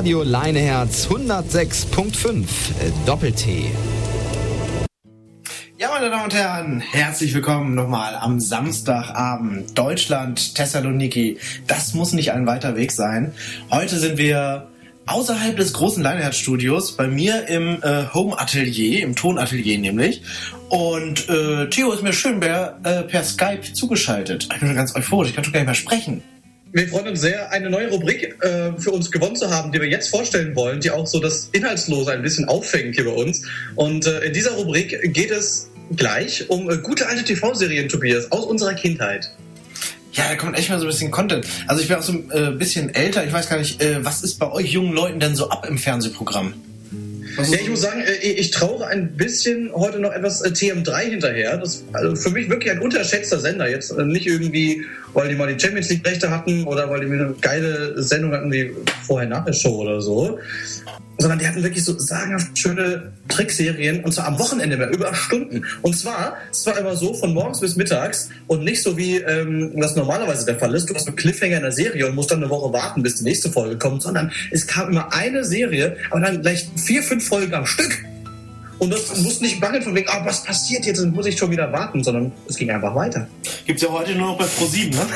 [0.00, 2.46] Radio Leineherz 106.5
[3.06, 3.70] Doppel-T.
[5.78, 9.78] Ja, meine Damen und Herren, herzlich willkommen nochmal am Samstagabend.
[9.78, 11.38] Deutschland, Thessaloniki.
[11.66, 13.34] Das muss nicht ein weiter Weg sein.
[13.70, 14.68] Heute sind wir
[15.10, 20.22] außerhalb des großen Leineherz-Studios, bei mir im äh, Home-Atelier, im Tonatelier nämlich.
[20.68, 24.44] Und äh, Theo ist mir schön per, äh, per Skype zugeschaltet.
[24.44, 26.22] Ich bin schon ganz euphorisch, ich kann schon gar nicht mehr sprechen.
[26.72, 29.88] Wir freuen uns sehr, eine neue Rubrik äh, für uns gewonnen zu haben, die wir
[29.88, 33.42] jetzt vorstellen wollen, die auch so das Inhaltslose ein bisschen auffängt hier bei uns.
[33.74, 38.44] Und äh, in dieser Rubrik geht es gleich um äh, gute alte TV-Serien, Tobias, aus
[38.44, 39.32] unserer Kindheit.
[40.12, 41.46] Ja, da kommt echt mal so ein bisschen Content.
[41.66, 43.24] Also ich bin auch so ein äh, bisschen älter.
[43.24, 45.78] Ich weiß gar nicht, äh, was ist bei euch jungen Leuten denn so ab im
[45.78, 46.54] Fernsehprogramm?
[47.36, 51.56] Ja, ich muss sagen, äh, ich traue ein bisschen heute noch etwas äh, TM3 hinterher.
[51.56, 53.68] Das ist also für mich wirklich ein unterschätzter Sender.
[53.68, 57.34] Jetzt nicht irgendwie, weil die mal die Champions League Rechte hatten oder weil die eine
[57.40, 58.70] geile Sendung hatten wie
[59.06, 60.38] vorher nachher Show oder so.
[61.18, 65.64] sondern die hatten wirklich so sagenhaft schöne Trickserien und zwar am Wochenende mehr, über Stunden.
[65.82, 69.72] Und zwar, es war immer so von morgens bis mittags und nicht so wie ähm,
[69.76, 70.86] das normalerweise der Fall ist.
[70.86, 73.24] Du hast einen Cliffhanger in der Serie und musst dann eine Woche warten, bis die
[73.24, 77.52] nächste Folge kommt, sondern es kam immer eine Serie, aber dann gleich vier, fünf Folgen
[77.52, 78.04] am Stück.
[78.80, 81.50] Und das muss nicht bangen von wegen, ah, was passiert jetzt, dann muss ich schon
[81.50, 83.28] wieder warten, sondern es ging einfach weiter.
[83.66, 85.06] Gibt's ja heute nur noch bei Pro7, ne?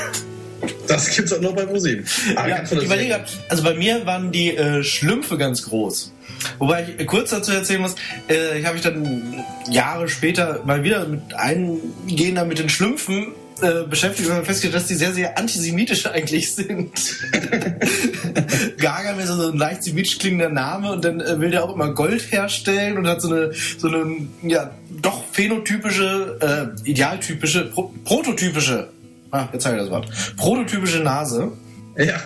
[0.87, 2.07] Das gibt's auch nur bei ProSieben.
[2.37, 6.13] Ah, Ja, überlege, also bei mir waren die äh, Schlümpfe ganz groß.
[6.59, 7.95] Wobei ich äh, kurz dazu erzählen muss,
[8.29, 13.33] äh, ich habe mich dann Jahre später mal wieder mit eingehen da mit den Schlümpfen
[13.63, 16.91] äh, beschäftigt und festgestellt, dass die sehr, sehr antisemitisch eigentlich sind.
[18.79, 21.95] Gargamel ist so ein leicht semitisch klingender Name und dann äh, will der auch immer
[21.95, 28.89] Gold herstellen und hat so eine, so eine ja, doch phänotypische, äh, idealtypische, pro prototypische,
[29.31, 31.53] ah, jetzt habe ich das Wort, prototypische Nase.
[31.97, 32.21] Ja.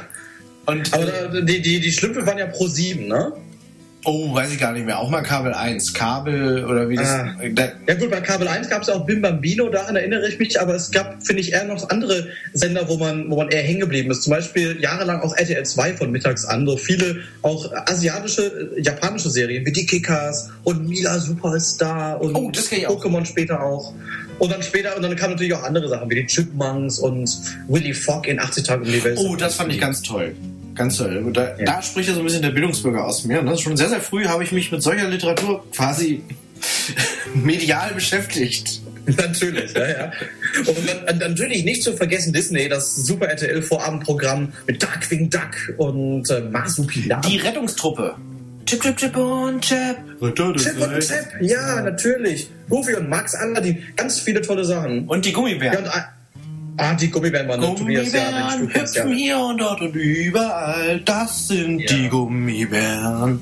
[0.67, 3.33] Und Aber da, die, die, die Schlümpfe waren ja pro sieben, ne?
[4.11, 4.99] Oh, weiß ich gar nicht mehr.
[4.99, 5.93] Auch mal Kabel 1.
[5.93, 7.11] Kabel oder wie das.
[7.11, 7.35] Ah.
[7.87, 10.75] Ja gut, bei Kabel 1 gab es auch Bim Bambino, daran erinnere ich mich, aber
[10.75, 14.11] es gab, finde ich, eher noch andere Sender, wo man, wo man eher hängen geblieben
[14.11, 14.23] ist.
[14.23, 19.29] Zum Beispiel jahrelang auch RTL 2 von mittags an, so viele auch asiatische, äh, japanische
[19.29, 22.51] Serien wie die Kickers und Mila Superstar und Oh.
[22.51, 23.93] Pokémon später auch.
[24.39, 27.29] Und dann später, und dann kamen natürlich auch andere Sachen wie die Chipmunks und
[27.67, 29.19] Willy Fogg in 80 Tagen um die Welt.
[29.21, 30.35] oh, das fand ich ganz toll.
[30.79, 31.19] Ganz toll.
[31.19, 31.65] Und da, Ja.
[31.65, 33.43] da spricht ja so ein bisschen der Bildungsbürger aus mir.
[33.43, 33.59] Ne?
[33.59, 36.23] Schon sehr, sehr früh habe ich mich mit solcher Literatur quasi
[37.35, 38.81] medial beschäftigt.
[39.07, 40.13] Natürlich, ja, ja.
[40.67, 46.41] Und natürlich nicht zu vergessen Disney, das Super RTL Vorabendprogramm mit Darkwing Duck und äh,
[46.43, 47.23] Marsupilam.
[47.23, 48.15] Die Rettungstruppe.
[48.67, 49.97] Chip, chip, chip und chip.
[50.21, 51.01] Chip und.
[51.01, 52.51] Chap, ja, natürlich.
[52.69, 55.09] Goofy und Max Aladdin, ganz viele tolle Sachen.
[55.09, 55.85] Und die Ja, Gummibären.
[55.85, 55.91] und,
[56.79, 59.03] ah, die Gummibären waren Tobias, ja, Gummibären du kennst ja.
[59.03, 61.01] hüpfen hier und dort und überall.
[61.05, 61.87] Das sind Ja.
[61.87, 63.41] die Gummibären.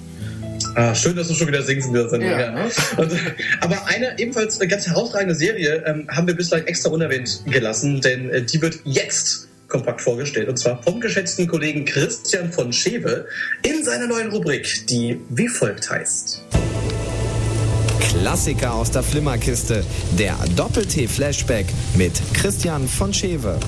[0.75, 2.31] Ah, schön, dass du schon wieder singst in dieser Sendung.
[2.31, 2.69] Ja, Ja?
[2.97, 3.13] Und,
[3.61, 8.29] aber eine ebenfalls eine ganz herausragende Serie ähm, haben wir bislang extra unerwähnt gelassen, denn
[8.31, 10.49] äh, die wird jetzt kompakt vorgestellt.
[10.49, 13.27] Und zwar vom geschätzten Kollegen Christian von Schewe
[13.63, 16.46] in seiner neuen Rubrik, die wie folgt heißt.
[18.01, 19.85] Klassiker aus der Flimmerkiste.
[20.19, 23.59] Der Doppel-T-Flashback mit Christian von Schewe.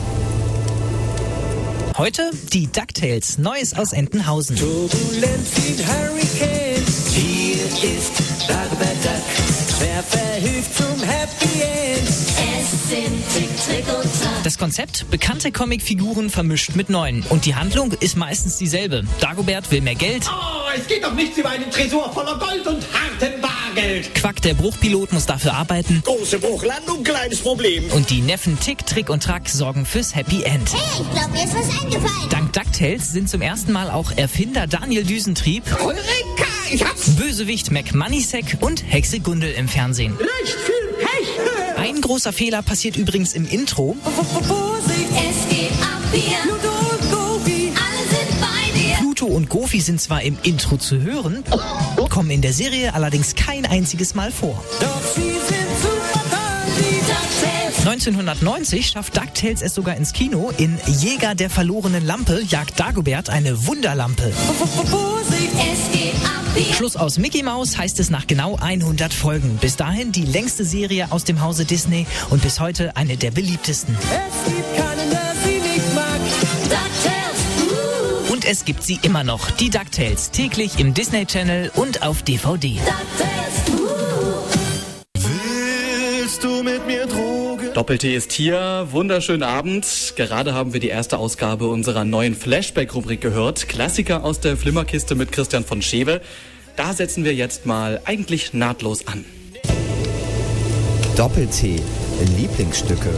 [1.97, 4.57] Heute die DuckTales, Neues aus Entenhausen.
[4.57, 6.85] Turbulent wie Hurricane.
[7.12, 8.12] Hier ist
[8.49, 9.23] Dagobert Duck.
[9.81, 12.09] Wer verhilft zum Happy End?
[12.09, 14.45] Es sind Tick, Trick und Track.
[14.45, 17.23] Das Konzept, bekannte Comicfiguren vermischt mit neuen.
[17.31, 19.03] Und die Handlung ist meistens dieselbe.
[19.21, 22.85] Dagobert will mehr Geld, Oh, es geht doch nichts über einen Tresor voller Gold und
[22.93, 23.41] harten
[23.79, 24.14] Bargeld.
[24.14, 26.03] Quack, der Bruchpilot, muss dafür arbeiten.
[26.05, 27.85] Große Bruchlandung, kleines Problem.
[27.93, 30.73] Und die Neffen Tick, Trick und Track sorgen fürs Happy End.
[30.73, 32.31] Hey, ich glaube, mir ist was eingefallen.
[32.31, 35.99] Dank DuckTales sind zum ersten Mal auch Erfinder Daniel Düsentrieb, Eureka,
[36.71, 37.17] ich hab's.
[37.17, 40.14] Bösewicht Mac Moneysack und Hexe Gundel im Fernsehen.
[40.17, 41.79] Recht viel Pech.
[41.79, 43.97] Ein großer Fehler passiert übrigens im Intro.
[44.03, 46.78] Vorsicht, Es geht ab hier.
[49.18, 51.42] Pluto und Goofy sind zwar im Intro zu hören,
[52.09, 54.62] kommen in der Serie allerdings kein einziges Mal vor.
[54.78, 57.78] Doch sie sind super toll, die DuckTales.
[57.78, 60.52] 1990 schafft DuckTales es sogar ins Kino.
[60.57, 64.33] In Jäger der verlorenen Lampe jagt Dagobert eine Wunderlampe.
[66.76, 69.59] Schluss aus Mickey Mouse heißt es nach genau 100 Folgen.
[69.61, 73.96] Bis dahin die längste Serie aus dem Hause Disney und bis heute eine der beliebtesten.
[73.96, 75.28] es gibt keinen,
[78.51, 82.79] es gibt sie immer noch, die DuckTales, täglich im Disney Channel und auf DVD.
[82.79, 83.59] DuckTales.
[85.15, 87.75] Willst du mit mir Drogen?
[87.75, 88.89] Doppel-T ist hier.
[88.91, 90.15] Wunderschönen Abend.
[90.17, 93.69] Gerade haben wir die erste Ausgabe unserer neuen Flashback-Rubrik gehört.
[93.69, 96.23] Klassiker aus der Flimmerkiste mit Christian von Schewe.
[96.77, 99.27] Da setzen wir jetzt mal eigentlich nahtlos an.
[101.17, 101.83] Doppel-T.
[102.39, 103.11] Lieblingsstücke.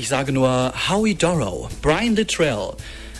[0.00, 2.72] Ich sage nur Howie Dorrow, Brian Littrell,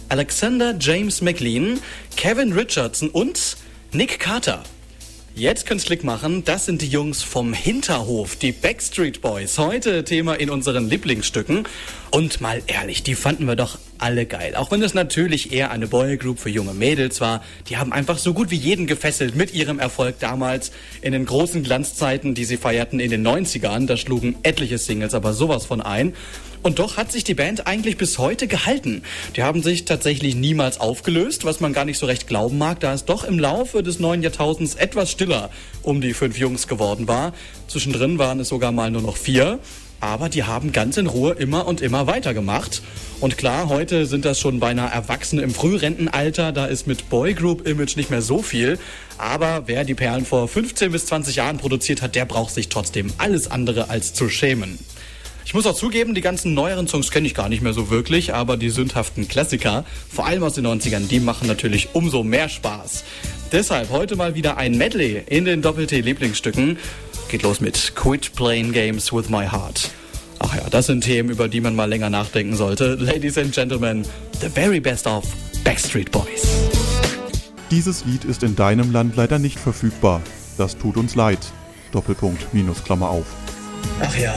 [0.09, 1.79] Alexander James McLean,
[2.16, 3.59] Kevin Richardson und
[3.93, 4.62] Nick Carter.
[5.35, 9.59] Jetzt könnt's Klick machen, das sind die Jungs vom Hinterhof, die Backstreet Boys.
[9.59, 11.69] Heute Thema in unseren Lieblingsstücken.
[12.11, 14.57] Und mal ehrlich, die fanden wir doch alle geil.
[14.57, 17.45] Auch wenn es natürlich eher eine Boygroup für junge Mädels war.
[17.69, 21.62] Die haben einfach so gut wie jeden gefesselt mit ihrem Erfolg damals in den großen
[21.62, 23.87] Glanzzeiten, die sie feierten in den 90ern.
[23.87, 26.14] Da schlugen etliche Singles aber sowas von ein.
[26.62, 29.03] Und doch hat sich die Band eigentlich bis heute gehalten.
[29.37, 32.92] Die haben sich tatsächlich niemals aufgelöst, was man gar nicht so recht glauben mag, da
[32.92, 35.51] es doch im Laufe des neuen Jahrtausends etwas stiller
[35.83, 37.33] um die fünf Jungs geworden war.
[37.66, 39.59] Zwischendrin waren es sogar mal nur noch vier.
[40.03, 42.83] aber die haben ganz in Ruhe immer und immer weitergemacht.
[43.20, 48.11] Und klar, heute sind das schon beinahe Erwachsene im Frührentenalter, da ist mit Boygroup-Image nicht
[48.11, 48.79] mehr so viel.
[49.18, 53.12] Aber wer die Perlen vor 15 bis 20 Jahren produziert hat, der braucht sich trotzdem
[53.18, 54.79] alles andere als zu schämen.
[55.51, 58.33] Ich muss auch zugeben, die ganzen neueren Songs kenne ich gar nicht mehr so wirklich,
[58.33, 63.03] aber die sündhaften Klassiker, vor allem aus den 90ern, die machen natürlich umso mehr Spaß.
[63.51, 66.79] Deshalb heute mal wieder ein Medley in den Doppel-T-Lieblingsstücken.
[67.29, 69.91] Geht los mit Quit Playing Games with My Heart.
[70.39, 72.95] Ach ja, das sind Themen, über die man mal länger nachdenken sollte.
[72.95, 74.05] Ladies and Gentlemen,
[74.41, 75.25] the very best of
[75.65, 76.47] Backstreet Boys.
[77.73, 80.23] Dieses Lied ist in deinem Land leider nicht verfügbar.
[80.59, 81.41] Das tut uns leid.
[81.91, 83.27] Doppelpunkt, Minus, Klammer auf.
[84.01, 84.35] Ach ja,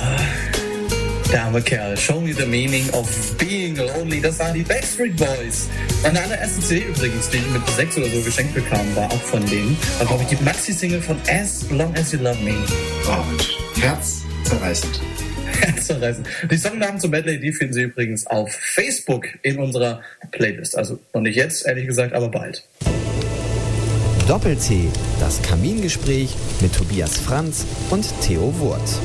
[1.34, 1.98] der arme Kerl.
[1.98, 4.22] Show me the meaning of being lonely.
[4.22, 5.68] Das waren die Backstreet Boys.
[6.04, 9.44] Meine allererste CD übrigens, die ich mit sechs oder so geschenkt bekam, war auch von
[9.48, 9.76] denen.
[9.98, 12.54] War, glaube ich, die Maxi-Single von As Long As You Love Me.
[13.08, 15.02] Oh Mensch, herzzerreißend.
[15.60, 16.28] Herzzerreißend.
[16.52, 20.78] Die Songnamen zum Medley, die finden Sie übrigens auf Facebook in unserer Playlist.
[20.78, 22.64] Also noch nicht jetzt, ehrlich gesagt, aber bald.
[24.28, 24.88] Doppel-T,
[25.20, 29.00] das Kamingespräch mit Tobias Franz und Theo Wurt.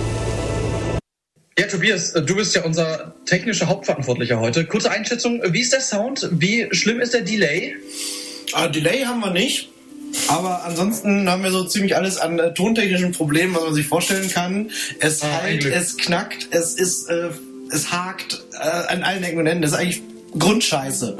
[1.58, 4.64] Ja, Tobias, äh, du bist ja unser technischer Hauptverantwortlicher heute.
[4.64, 6.28] Kurze Einschätzung, wie ist der Sound?
[6.30, 7.74] Wie schlimm ist der Delay?
[8.52, 9.68] Ah, Delay haben wir nicht.
[10.28, 14.30] Aber ansonsten haben wir so ziemlich alles an äh, tontechnischen Problemen, was man sich vorstellen
[14.30, 14.70] kann.
[15.00, 17.30] Es Ah, halt, es knackt, es ist, äh,
[17.72, 19.62] es hakt äh, an allen Ecken und Enden.
[19.62, 20.02] Das ist eigentlich
[20.38, 21.16] Grundscheiße.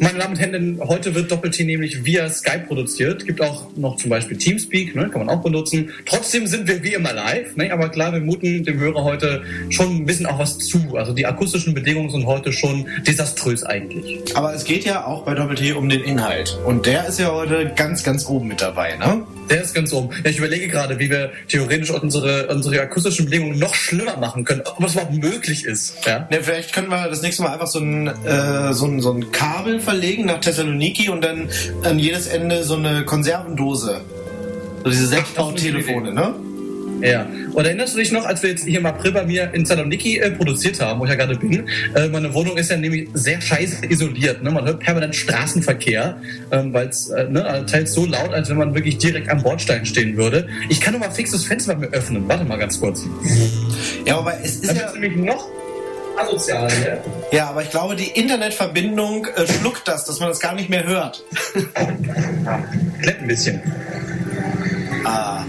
[0.00, 3.26] Meine Damen und Herren, heute wird Doppel-T nämlich via Skype produziert.
[3.26, 5.90] Gibt auch noch zum Beispiel Teamspeak, ne, kann man auch benutzen.
[6.06, 9.96] Trotzdem sind wir wie immer live, ne, aber klar, wir muten dem Hörer heute schon
[9.96, 10.96] ein bisschen auch was zu.
[10.96, 14.36] Also die akustischen Bedingungen sind heute schon desaströs eigentlich.
[14.36, 16.56] Aber es geht ja auch bei Doppel-T um den Inhalt.
[16.64, 19.24] Und der ist ja heute ganz, ganz oben mit dabei, ne?
[19.50, 20.10] Der ist ganz oben.
[20.24, 24.62] Ja, ich überlege gerade, wie wir theoretisch unsere, unsere akustischen Bedingungen noch schlimmer machen können,
[24.64, 25.94] ob das überhaupt möglich ist.
[26.06, 26.28] Ja?
[26.30, 29.32] Ne, vielleicht können wir das nächste Mal einfach so ein, äh, so ein, so ein
[29.32, 31.48] Kabel verlegen nach Thessaloniki und dann
[31.82, 34.02] an jedes Ende so eine Konservendose.
[34.84, 36.34] So diese Selbstbautelefone, ne?
[37.00, 37.26] Ja.
[37.54, 40.18] Und erinnerst du dich noch, als wir jetzt hier im April bei mir in Saloniki
[40.18, 41.66] äh, produziert haben, wo ich ja gerade bin?
[41.94, 44.42] Äh, meine Wohnung ist ja nämlich sehr scheiße isoliert.
[44.42, 44.50] Ne?
[44.50, 46.20] Man hört permanent Straßenverkehr,
[46.50, 49.86] ähm, weil es äh, ne, teils so laut, als wenn man wirklich direkt am Bordstein
[49.86, 50.48] stehen würde.
[50.68, 52.28] Ich kann nur mal fix das Fenster bei mir öffnen.
[52.28, 53.06] Warte mal ganz kurz.
[54.04, 54.92] Ja, aber es ist Dann ja...
[54.92, 55.48] nämlich noch
[56.18, 56.66] asozial.
[56.66, 57.00] Ne?
[57.32, 60.84] Ja, aber ich glaube, die Internetverbindung äh, schluckt das, dass man das gar nicht mehr
[60.84, 61.24] hört.
[63.02, 63.62] Klemmt ein bisschen.
[65.04, 65.44] Ah.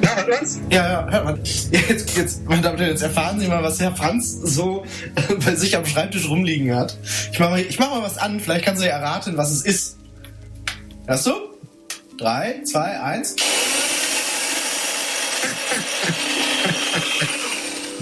[0.00, 0.60] Na, hört man's?
[0.70, 1.40] Ja, ja, hört man.
[1.44, 5.34] Jetzt, jetzt, meine Damen und Herren, jetzt erfahren Sie mal, was Herr Franz so äh,
[5.34, 6.96] bei sich am Schreibtisch rumliegen hat.
[7.32, 9.62] Ich mach mal, ich mach mal was an, vielleicht kannst du ja erraten, was es
[9.62, 9.96] ist.
[11.06, 11.32] Hörst du?
[12.18, 13.36] Drei, zwei, eins.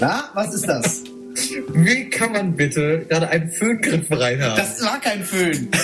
[0.01, 1.03] Na, was ist das?
[1.73, 4.57] Wie kann man bitte gerade einen Föhngriff reinhaben?
[4.57, 5.69] Das war kein Föhn.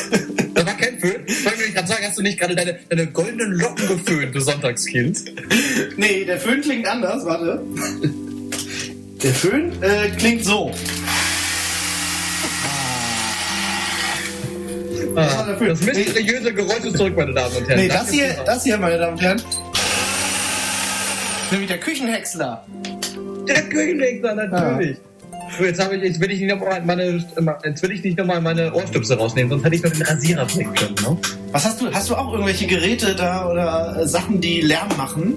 [0.58, 1.22] Das war kein Föhn.
[1.28, 4.40] Ich wollte nämlich gerade sagen, hast du nicht gerade deine, deine goldenen Locken geföhnt, du
[4.40, 5.24] Sonntagskind?
[5.98, 7.62] Nee, der Föhn klingt anders, warte.
[9.22, 10.74] Der Föhn äh, klingt so.
[15.16, 17.80] Ah, das mysteriöse Geräusch ist zurück, meine Damen und Herren.
[17.80, 19.42] Nee, das Danke hier, das hier, meine Damen und Herren.
[21.52, 22.66] Nämlich der Küchenhäcksler.
[23.48, 24.98] Der Küchenhexer, natürlich.
[25.58, 27.24] So, jetzt, ich, jetzt will ich nicht nochmal meine,
[27.64, 30.46] jetzt will ich nicht noch mal meine Ohrstöpsel rausnehmen, sonst hätte ich noch den Rasierer
[30.46, 30.96] bringen können.
[31.02, 31.18] Ne?
[31.52, 31.92] Was hast du?
[31.92, 35.36] Hast du auch irgendwelche Geräte da oder äh, Sachen, die Lärm machen?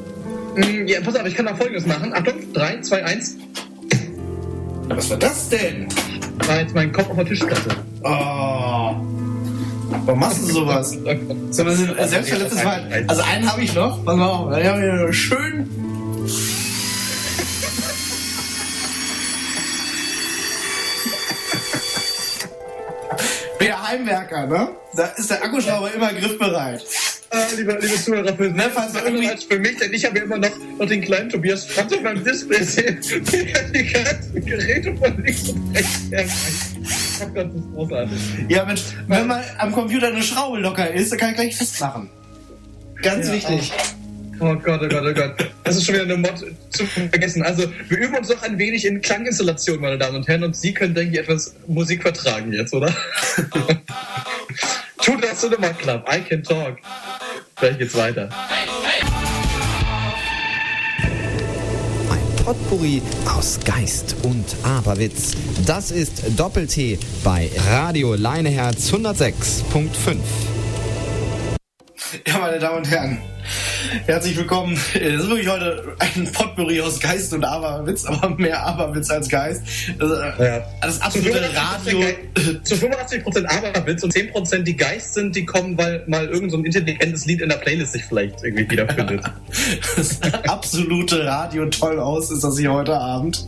[0.56, 2.12] Mm, Ja, pass auf, ich kann noch folgendes machen.
[2.12, 3.36] Achtung, 3, 2, 1.
[4.88, 5.86] Ja, was war das denn?
[6.46, 7.68] War jetzt mein Kopf auf der Tischplatte.
[8.02, 8.94] Oh.
[10.06, 10.96] Warum machst du sowas?
[11.50, 13.04] So, das ist ein selbstverletztes Mal.
[13.06, 14.04] Also einen habe ich noch.
[14.04, 14.50] Pass mal auf.
[14.50, 15.68] Da wir schön.
[23.90, 24.68] Heimwerker, ne?
[24.94, 26.84] Da ist der Akkuschrauber immer griffbereit.
[27.32, 30.24] Ah, liebe, liebe Zuhörer, für, Ne, falls irgendwie- als für mich, denn ich habe ja
[30.24, 33.00] immer noch, noch den kleinen Tobias Franz auf meinem Display sehen,
[33.32, 37.34] der die ganzen Geräte von links und rechts herreicht.
[37.34, 38.18] Gott, das ist großartig.
[38.48, 42.10] Ja, Mensch, wenn mal am Computer eine Schraube locker ist, dann kann ich gleich festmachen.
[43.02, 43.72] Ganz Ja, wichtig.
[44.42, 45.34] Oh Gott, oh Gott, oh Gott.
[45.64, 47.42] Das ist schon wieder eine Mod zu vergessen.
[47.42, 50.72] Also, wir üben uns doch ein wenig in Klanginstallation, meine Damen und Herren, und Sie
[50.72, 52.88] können, denke ich, etwas Musik vertragen jetzt, oder?
[55.02, 56.78] Tut das Cinema Club, I can talk.
[57.56, 58.30] Gleich geht's weiter.
[62.10, 65.36] Ein Potpourri aus Geist und Aberwitz.
[65.66, 70.16] Das ist Doppel-T bei Radio Leineherz 106.5.
[72.26, 73.18] Ja, meine Damen und Herren.
[74.06, 74.78] Herzlich willkommen.
[74.94, 79.62] Das ist wirklich heute ein Potpourri aus Geist und Aberwitz, aber mehr Aberwitz als Geist.
[79.98, 80.62] Das, äh, Ja.
[80.82, 82.00] das absolute Radio.
[82.62, 86.64] Zu 85% Aberwitz und 10% die Geist sind, die kommen, weil mal irgend so ein
[86.64, 89.22] intelligentes Lied in der Playlist sich vielleicht irgendwie wiederfindet.
[89.96, 93.44] Das absolute Radio toll aus ist das hier heute Abend.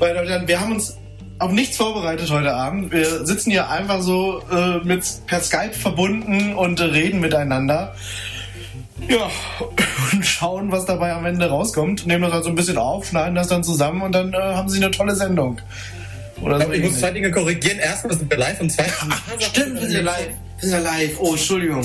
[0.00, 0.96] Meine Damen wir haben uns
[1.38, 2.92] auf nichts vorbereitet heute Abend.
[2.92, 7.94] Wir sitzen hier einfach so äh, mit per Skype verbunden und äh, reden miteinander.
[9.08, 9.30] Ja,
[10.12, 12.06] und schauen, was dabei am Ende rauskommt.
[12.06, 14.68] Nehmen das halt so ein bisschen auf, schneiden das dann zusammen und dann äh, haben
[14.68, 15.60] sie eine tolle Sendung.
[16.40, 17.78] Oder so Aber ich muss zwei Dinge korrigieren.
[17.80, 19.14] Erstens sind wir live und zweitens.
[19.38, 20.28] Stimmt, wir sind ja live.
[20.60, 21.16] Wir sind live.
[21.18, 21.84] Oh, Entschuldigung.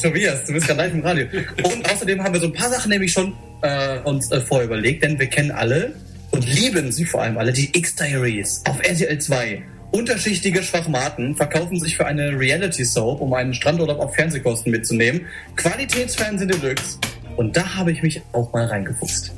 [0.00, 1.26] Tobias, du bist ja live im Radio.
[1.62, 5.02] Und außerdem haben wir so ein paar Sachen nämlich schon äh, uns äh, vorher überlegt,
[5.02, 5.94] denn wir kennen alle
[6.30, 9.62] und lieben sie vor allem alle, die X-Diaries auf RTL 2.
[9.96, 15.24] Unterschichtige Schwachmaten verkaufen sich für eine Reality-Soap, um einen Strandurlaub auf Fernsehkosten mitzunehmen.
[15.56, 16.98] Qualitätsfernsehen Deluxe.
[17.36, 19.32] Und da habe ich mich auch mal reingefuchst.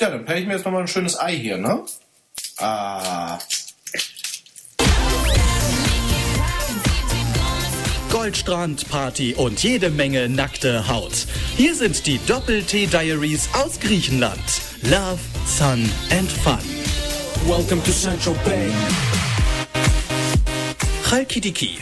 [0.00, 1.84] Ja, dann pelle ich mir jetzt nochmal ein schönes Ei hier, ne?
[2.56, 3.38] Ah.
[8.10, 11.28] Goldstrand-Party und jede Menge nackte Haut.
[11.56, 14.42] Hier sind die Doppel-T-Diaries aus Griechenland.
[14.82, 16.58] Love, Sun and Fun.
[17.46, 18.68] Welcome to Central Bay.
[21.08, 21.78] Chalkidiki.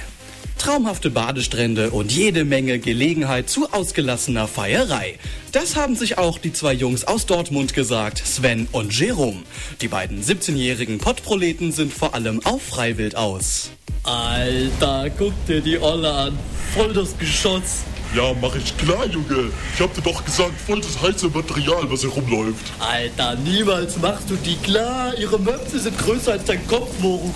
[0.57, 5.19] Traumhafte Badestrände und jede Menge Gelegenheit zu ausgelassener Feierei.
[5.53, 9.43] Das haben sich auch die zwei Jungs aus Dortmund gesagt, Sven und Jerome.
[9.81, 13.71] Die beiden 17-jährigen Pottproleten sind vor allem auf Freiwild aus.
[14.03, 16.39] Alter, guck dir die Olle an.
[16.75, 17.85] Voll das Geschoss.
[18.15, 19.51] Ja, mach ich klar, Junge.
[19.75, 22.73] Ich hab dir doch gesagt, voll das heiße Material, was hier rumläuft.
[22.79, 25.17] Alter, niemals machst du die klar.
[25.19, 27.35] Ihre Möpse sind größer als dein Kopfmoruk.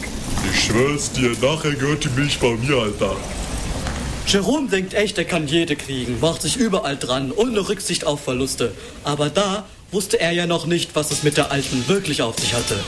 [0.53, 3.17] Ich schwör's dir, nachher gehört die Milch bei mir, Alter.
[4.31, 8.73] Jerome denkt echt, er kann jede kriegen, macht sich überall dran, ohne Rücksicht auf Verluste.
[9.03, 12.55] Aber da wusste er ja noch nicht, was es mit der Alten wirklich auf sich
[12.55, 12.79] hatte.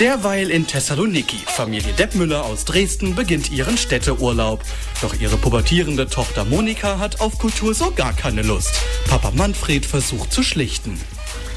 [0.00, 1.36] Derweil in Thessaloniki.
[1.44, 4.62] Familie Deppmüller aus Dresden beginnt ihren Städteurlaub.
[5.02, 8.80] Doch ihre pubertierende Tochter Monika hat auf Kultur so gar keine Lust.
[9.10, 10.98] Papa Manfred versucht zu schlichten.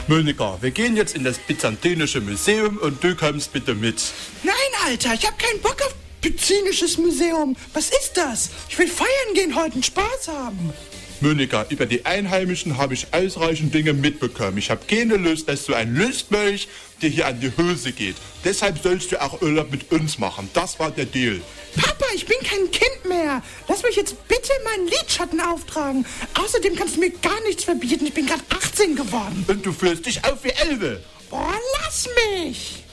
[0.10, 4.04] Monika, wir gehen jetzt in das Byzantinische Museum und du kommst bitte mit.
[4.44, 7.56] Nein, Alter, ich hab keinen Bock auf Byzinisches Museum.
[7.74, 8.50] Was ist das?
[8.70, 10.74] Ich will feiern gehen heute und Spaß haben.
[11.22, 14.58] Monika, über die Einheimischen habe ich ausreichend Dinge mitbekommen.
[14.58, 16.70] Ich habe keine Lust, dass so ein Lustmolch
[17.02, 18.16] dir hier an die Hose geht.
[18.46, 20.50] Deshalb sollst du auch Urlaub mit uns machen.
[20.54, 21.42] Das war der Deal.
[21.76, 23.44] Papa, ich bin kein Kind mehr.
[23.68, 26.06] Lass mich jetzt bitte meinen Lidschatten auftragen.
[26.36, 28.06] Außerdem kannst du mir gar nichts verbieten.
[28.06, 29.44] Ich bin gerade 18 geworden.
[29.48, 31.02] Und du fühlst dich auf wie Elbe.
[31.30, 32.84] Boah, lass mich.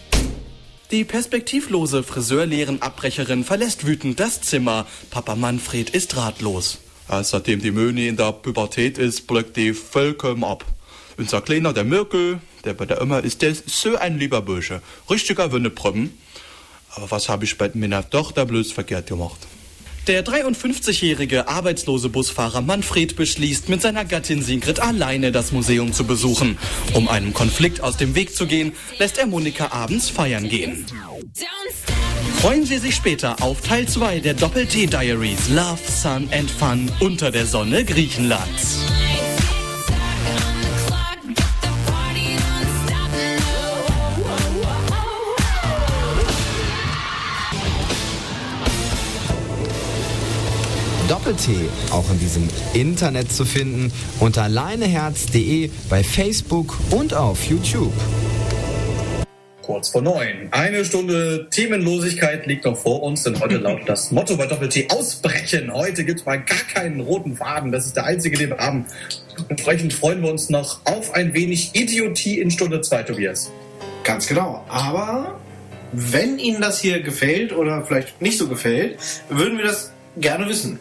[0.92, 4.86] Die perspektivlose Friseurlehren-Abbrecherin verlässt wütend das Zimmer.
[5.10, 6.78] Papa Manfred ist ratlos.
[7.22, 10.64] Seitdem die Möni in der Pubertät ist, blöckt die vollkommen ab.
[11.16, 14.80] Unser Kleiner, der Mirko, der bei der Oma ist, der ist so ein lieber Bursche.
[15.10, 16.12] Richtiger Wünnebrümm.
[16.90, 19.38] Aber was habe ich bei meiner Tochter bloß verkehrt gemacht?
[20.06, 26.58] Der 53-jährige arbeitslose Busfahrer Manfred beschließt, mit seiner Gattin Sigrid alleine das Museum zu besuchen.
[26.94, 30.86] Um einem Konflikt aus dem Weg zu gehen, lässt er Monika abends feiern gehen.
[32.40, 37.46] Freuen Sie sich später auf Teil 2 der Doppel-T-Diaries Love, Sun and Fun unter der
[37.46, 38.86] Sonne Griechenlands.
[51.26, 57.92] Doppel-T auch in diesem Internet zu finden unter leineherz.de bei Facebook und auf YouTube.
[59.62, 60.48] Kurz vor neun.
[60.52, 65.72] Eine Stunde Themenlosigkeit liegt noch vor uns, denn heute lautet das Motto bei Doppel-T ausbrechen.
[65.72, 67.72] Heute gibt es mal gar keinen roten Faden.
[67.72, 68.86] Das ist der einzige, den wir haben.
[69.48, 73.50] Entsprechend freuen wir uns noch auf ein wenig Idiotie in Stunde zwei, Tobias.
[74.04, 74.64] Ganz genau.
[74.68, 75.40] Aber
[75.90, 80.78] wenn Ihnen das hier gefällt oder vielleicht nicht so gefällt, würden wir das gerne wissen.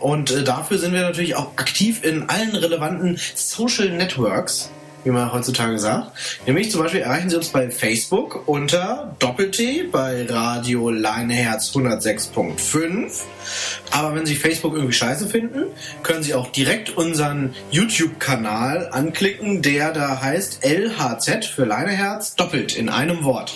[0.00, 4.70] Und äh, dafür sind wir natürlich auch aktiv in allen relevanten Social Networks,
[5.04, 6.12] wie man heutzutage sagt.
[6.46, 13.22] Nämlich zum Beispiel erreichen Sie uns bei Facebook unter Doppel-T bei Radio Leineherz 106.5.
[13.92, 15.66] Aber wenn Sie Facebook irgendwie scheiße finden,
[16.02, 22.88] können Sie auch direkt unseren YouTube-Kanal anklicken, der da heißt LHZ für Leineherz doppelt in
[22.88, 23.54] einem Wort.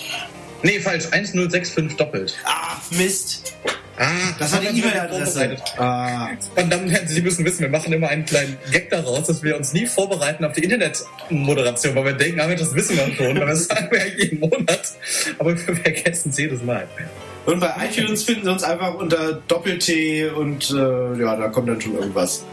[0.63, 1.07] Nee, falsch.
[1.11, 2.37] 1065 doppelt.
[2.45, 3.55] Ah, Mist.
[4.03, 4.07] Ah,
[4.39, 5.57] Das war die E-Mail-Adresse.
[5.77, 6.29] Ah.
[6.57, 9.75] Und Herren, Sie müssen wissen, wir machen immer einen kleinen Gag daraus, dass wir uns
[9.75, 13.67] nie vorbereiten auf die Internetmoderation, weil wir denken, ah, das wissen wir schon, weil das
[13.67, 14.81] sagen wir ja jeden Monat.
[15.39, 16.89] Aber wir vergessen es jedes Mal.
[17.45, 21.81] Und bei iTunes finden Sie uns einfach unter Doppel-T und äh, ja, da kommt dann
[21.81, 22.45] schon irgendwas.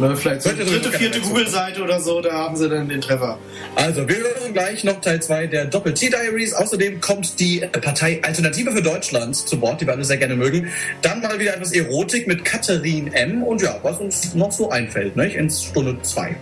[0.00, 1.20] Oder vielleicht so dritte, vierte.
[1.20, 3.38] Google-Seite oder so, da haben sie dann den Treffer.
[3.74, 6.54] Also, wir hören gleich noch Teil 2 der Doppel-T-Diaries.
[6.54, 10.68] Außerdem kommt die Partei Alternative für Deutschland zu Wort, die wir alle sehr gerne mögen.
[11.02, 13.42] Dann mal wieder etwas Erotik mit Katharin M.
[13.42, 15.36] Und ja, was uns noch so einfällt, nicht?
[15.36, 16.36] Ins Stunde 2.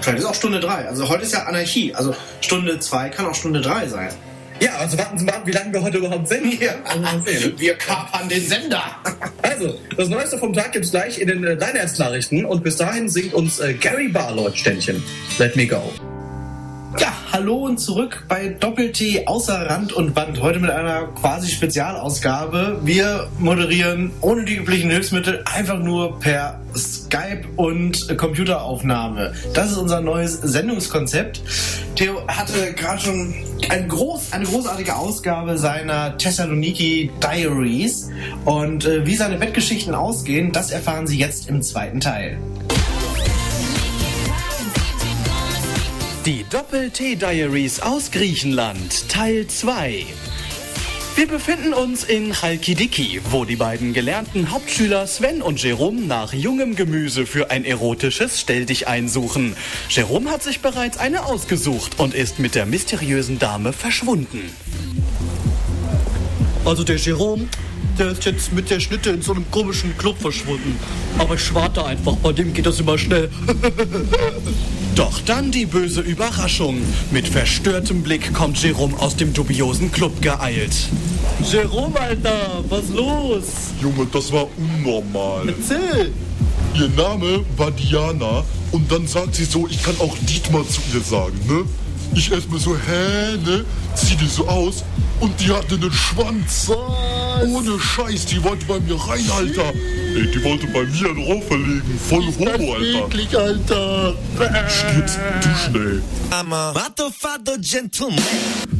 [0.00, 0.88] Vielleicht ist auch Stunde 3.
[0.88, 1.94] Also heute ist ja Anarchie.
[1.94, 4.08] Also Stunde 2 kann auch Stunde 3 sein.
[4.60, 6.60] Ja, also warten Sie mal ab, wie lange wir heute überhaupt sind.
[6.60, 6.74] Ja.
[7.56, 8.82] Wir kapern den Sender.
[9.42, 11.56] Also, das Neueste vom Tag gibt's gleich in den äh,
[11.98, 15.02] Nachrichten und bis dahin singt uns äh, Gary Barlow ein Ständchen.
[15.38, 15.82] Let me go.
[16.98, 20.40] Ja, hallo und zurück bei Doppel-T außer Rand und Band.
[20.40, 22.80] Heute mit einer quasi Spezialausgabe.
[22.84, 29.34] Wir moderieren ohne die üblichen Hilfsmittel einfach nur per Skype und Computeraufnahme.
[29.52, 31.42] Das ist unser neues Sendungskonzept.
[31.96, 33.34] Theo hatte gerade schon
[33.68, 38.10] ein groß, eine großartige Ausgabe seiner Thessaloniki Diaries.
[38.44, 42.38] Und äh, wie seine Bettgeschichten ausgehen, das erfahren Sie jetzt im zweiten Teil.
[46.26, 50.04] Die Doppel-T-Diaries aus Griechenland, Teil 2.
[51.14, 56.74] Wir befinden uns in Chalkidiki, wo die beiden gelernten Hauptschüler Sven und Jerome nach jungem
[56.74, 59.54] Gemüse für ein erotisches Stelldich suchen.
[59.88, 64.50] Jerome hat sich bereits eine ausgesucht und ist mit der mysteriösen Dame verschwunden.
[66.64, 67.46] Also der Jerome,
[68.00, 70.76] der ist jetzt mit der Schnitte in so einem komischen Club verschwunden.
[71.18, 73.30] Aber ich warte einfach, bei dem geht das immer schnell.
[74.96, 76.80] Doch dann die böse Überraschung.
[77.10, 80.74] Mit verstörtem Blick kommt Jerome aus dem dubiosen Club geeilt.
[81.52, 83.44] Jerome, Alter, was los?
[83.82, 85.50] Junge, das war unnormal.
[85.50, 86.12] Erzähl!
[86.74, 88.42] Ihr Name war Diana
[88.72, 91.64] und dann sagt sie so, ich kann auch Dietmar zu ihr sagen, ne?
[92.14, 93.66] Ich erstmal so, hä, ne?
[93.94, 94.82] Zieh die so aus
[95.20, 96.70] und die hatte einen Schwanz.
[97.44, 99.74] Ohne Scheiß, die wollte bei mir rein, Alter.
[100.16, 102.00] Ey, die wollte bei mir einen Rohr verlegen.
[102.08, 103.06] Voll Homo, Alter.
[103.06, 104.16] Eklig, Alter.
[104.66, 106.02] Stirbst du schnell.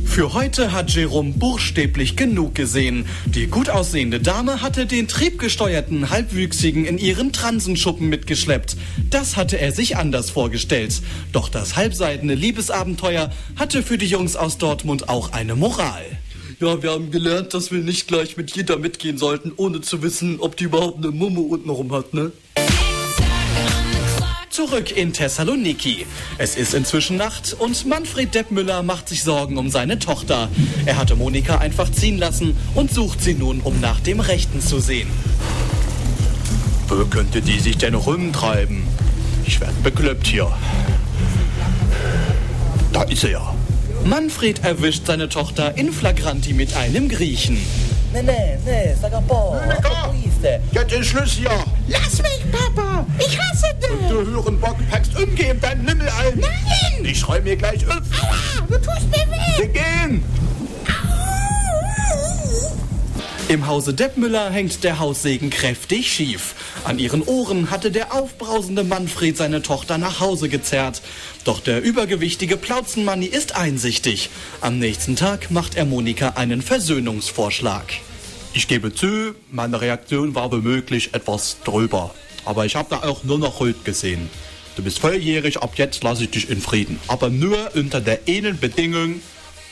[0.06, 3.04] Für heute hat Jerome buchstäblich genug gesehen.
[3.26, 8.78] Die gut aussehende Dame hatte den triebgesteuerten Halbwüchsigen in ihren Transenschuppen mitgeschleppt.
[9.10, 11.02] Das hatte er sich anders vorgestellt.
[11.32, 16.02] Doch das halbseidene Liebesabenteuer hatte für die Jungs aus Dortmund auch eine Moral.
[16.58, 20.40] Ja, wir haben gelernt, dass wir nicht gleich mit jeder mitgehen sollten, ohne zu wissen,
[20.40, 22.32] ob die überhaupt eine Mumme untenrum hat, ne?
[24.48, 26.06] Zurück in Thessaloniki.
[26.38, 30.48] Es ist inzwischen Nacht und Manfred Deppmüller macht sich Sorgen um seine Tochter.
[30.86, 34.80] Er hatte Monika einfach ziehen lassen und sucht sie nun, um nach dem Rechten zu
[34.80, 35.10] sehen.
[36.88, 38.82] Wo könnte die sich denn rumtreiben?
[39.44, 40.50] Ich werd bekloppt hier.
[42.94, 43.54] Da ist er ja.
[44.08, 47.58] Manfred erwischt seine Tochter in Flagranti mit einem Griechen.
[48.12, 49.56] Ne, ne, ne, sag po'.
[50.70, 51.50] Jetzt ist Schluss hier.
[51.88, 53.04] Lass mich, Papa!
[53.18, 54.08] Ich hasse dich!
[54.08, 56.38] Du Hurenbock, packst umgehend deinen Nimmel ein.
[56.38, 57.04] Nein!
[57.04, 57.96] Ich räum mir gleich auf.
[57.96, 59.58] Aua, du tust mir weh!
[59.58, 60.22] Wir gehen.
[63.48, 66.54] Im Hause Deppmüller hängt der Haussegen kräftig schief.
[66.84, 71.02] An ihren Ohren hatte der aufbrausende Manfred seine Tochter nach Hause gezerrt.
[71.44, 74.30] Doch der übergewichtige Plauzenmanni ist einsichtig.
[74.60, 77.92] Am nächsten Tag macht er Monika einen Versöhnungsvorschlag.
[78.52, 82.14] Ich gebe zu, meine Reaktion war womöglich etwas drüber.
[82.44, 84.30] Aber ich habe da auch nur noch Huld gesehen.
[84.76, 87.00] Du bist volljährig, ab jetzt lasse ich dich in Frieden.
[87.08, 89.20] Aber nur unter der einen Bedingung,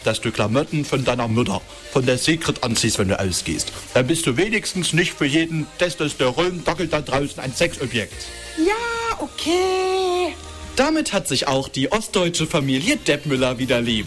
[0.05, 1.61] dass du Klamotten von deiner Mutter,
[1.93, 3.73] von der Secret anziehst, wenn du ausgehst.
[3.95, 8.27] Dann bist du wenigstens nicht für jeden Testosteron-Dackel da draußen ein Sexobjekt.
[8.59, 10.35] Ja, okay.
[10.77, 14.07] Damit hat sich auch die ostdeutsche Familie Deppmüller wieder lieb.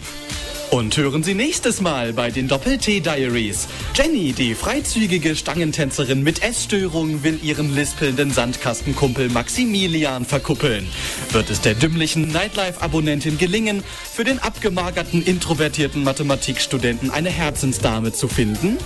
[0.70, 3.68] Und hören Sie nächstes Mal bei den Doppel-T-Diaries.
[3.94, 10.86] Jenny, die freizügige Stangentänzerin mit Essstörung, will ihren lispelnden Sandkastenkumpel Maximilian verkuppeln.
[11.30, 18.76] Wird es der dümmlichen Nightlife-Abonnentin gelingen, für den abgemagerten, introvertierten Mathematikstudenten eine Herzensdame zu finden?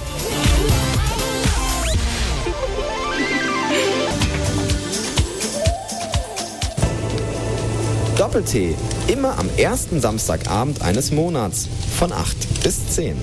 [8.32, 8.74] Doppel-T.
[9.08, 11.68] Immer am ersten Samstagabend eines Monats.
[11.98, 13.14] Von 8 bis 10.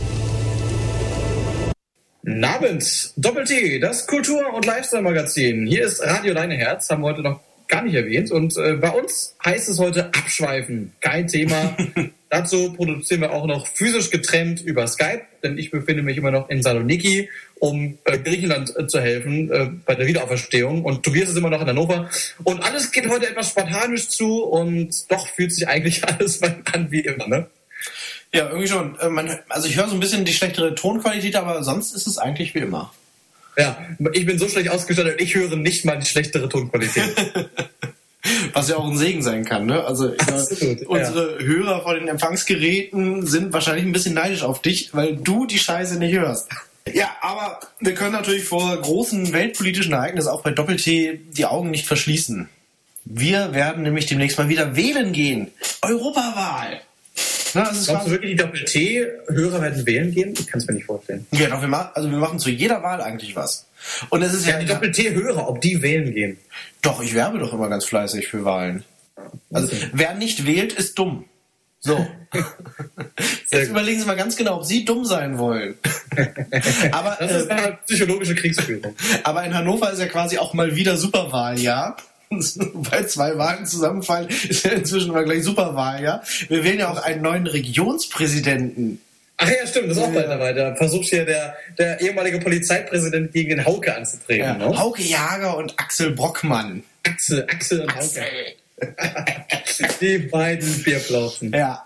[2.23, 5.65] Guten Abend, Doppel-T, das Kultur- und Lifestyle-Magazin.
[5.65, 8.29] Hier ist Radio Deine Herz, haben wir heute noch gar nicht erwähnt.
[8.29, 10.93] Und äh, bei uns heißt es heute Abschweifen.
[11.01, 11.75] Kein Thema.
[12.29, 16.49] Dazu produzieren wir auch noch physisch getrennt über Skype, denn ich befinde mich immer noch
[16.49, 20.85] in Saloniki, um äh, Griechenland äh, zu helfen äh, bei der Wiederauferstehung.
[20.85, 22.07] Und Tobias ist immer noch in Hannover.
[22.43, 27.01] Und alles geht heute etwas spartanisch zu und doch fühlt sich eigentlich alles an wie
[27.01, 27.47] immer, ne?
[28.31, 28.99] Ja, irgendwie schon.
[28.99, 32.19] Äh, Man, also ich höre so ein bisschen die schlechtere Tonqualität, aber sonst ist es
[32.19, 32.93] eigentlich wie immer.
[33.57, 33.77] Ja,
[34.13, 37.09] ich bin so schlecht ausgestattet, ich höre nicht mal die schlechtere Tonqualität.
[38.53, 39.83] Was ja auch ein Segen sein kann, ne?
[39.85, 40.87] Also Absolut, ja.
[40.87, 45.59] unsere Hörer von den Empfangsgeräten sind wahrscheinlich ein bisschen neidisch auf dich, weil du die
[45.59, 46.49] Scheiße nicht hörst.
[46.93, 51.85] Ja, aber wir können natürlich vor großen weltpolitischen Ereignissen auch bei Doppel-T die Augen nicht
[51.85, 52.49] verschließen.
[53.05, 55.51] Wir werden nämlich demnächst mal wieder wählen gehen.
[55.81, 56.81] Europawahl.
[57.53, 60.33] Na, ist Glaubst du wirklich, die Doppel-T-Hörer werden wählen gehen?
[60.37, 61.25] Ich kann es mir nicht vorstellen.
[61.31, 63.67] ja, doch, wir machen, also wir machen zu jeder Wahl eigentlich was.
[64.09, 66.37] Und es ist ja, Ja, die Doppel-T-Hörer, ob die wählen gehen.
[66.81, 68.83] Doch, ich werbe doch immer ganz fleißig für Wahlen.
[69.51, 71.25] Also, wer nicht wählt, ist dumm.
[71.79, 72.05] So.
[73.51, 75.75] Jetzt überlegen Sie mal ganz genau, ob Sie dumm sein wollen.
[76.91, 78.95] aber, Das ist äh, eine psychologische Kriegsführung.
[79.23, 81.97] aber in Hannover ist ja quasi auch mal wieder Superwahljahr.
[82.73, 86.23] Weil zwei Wahlen zusammenfallen, ist ja inzwischen mal gleich Superwahljahr.
[86.47, 89.01] Wir wählen ja auch einen neuen Regionspräsidenten.
[89.37, 90.53] Ach ja, stimmt, das ist auch bald dabei.
[90.53, 94.45] Da versucht hier der, der ehemalige Polizeipräsident gegen den Hauke anzutreten.
[94.45, 94.77] Ja, Ne?
[94.77, 96.83] Hauke Jager und Axel Brockmann.
[97.03, 98.21] Axel, Axel und Hauke.
[100.01, 101.53] Die beiden Bierplauzen.
[101.53, 101.83] Ja.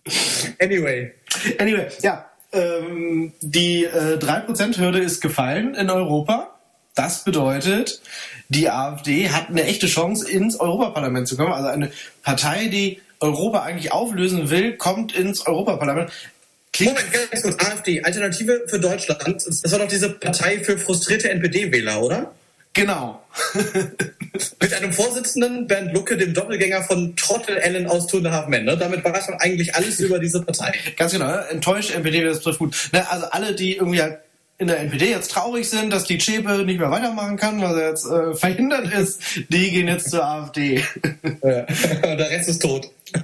[0.59, 1.13] Anyway.
[1.59, 2.25] Anyway, ja.
[2.51, 6.52] Ähm, die äh, 3%-Hürde ist gefallen in Europa.
[6.95, 8.01] Das bedeutet,
[8.49, 11.53] die AfD hat eine echte Chance, ins Europaparlament zu kommen.
[11.53, 11.91] Also eine
[12.21, 16.11] Partei, die Europa eigentlich auflösen will, kommt ins Europaparlament.
[16.79, 17.63] Moment, ganz kurz.
[17.63, 19.43] AfD, Alternative für Deutschland.
[19.45, 22.33] Das war doch diese Partei für frustrierte NPD-Wähler, oder?
[22.73, 23.23] Genau.
[24.59, 28.49] Mit einem Vorsitzenden, Bernd Lucke, dem Doppelgänger von Trottel Allen aus Two and.
[28.49, 28.75] Ne?
[28.75, 30.73] Damit weiß man eigentlich alles über diese Partei.
[30.97, 31.45] Ganz genau, ne?
[31.51, 32.89] enttäuscht NPD, das trifft gut.
[32.91, 34.17] Ne, also alle, die irgendwie halt
[34.63, 37.89] in der NPD jetzt traurig sind, dass die Zschäpe nicht mehr weitermachen kann, weil er
[37.89, 40.83] jetzt äh, verhindert ist, die gehen jetzt zur AfD.
[41.43, 41.65] Ja.
[42.15, 42.89] Der Rest ist tot.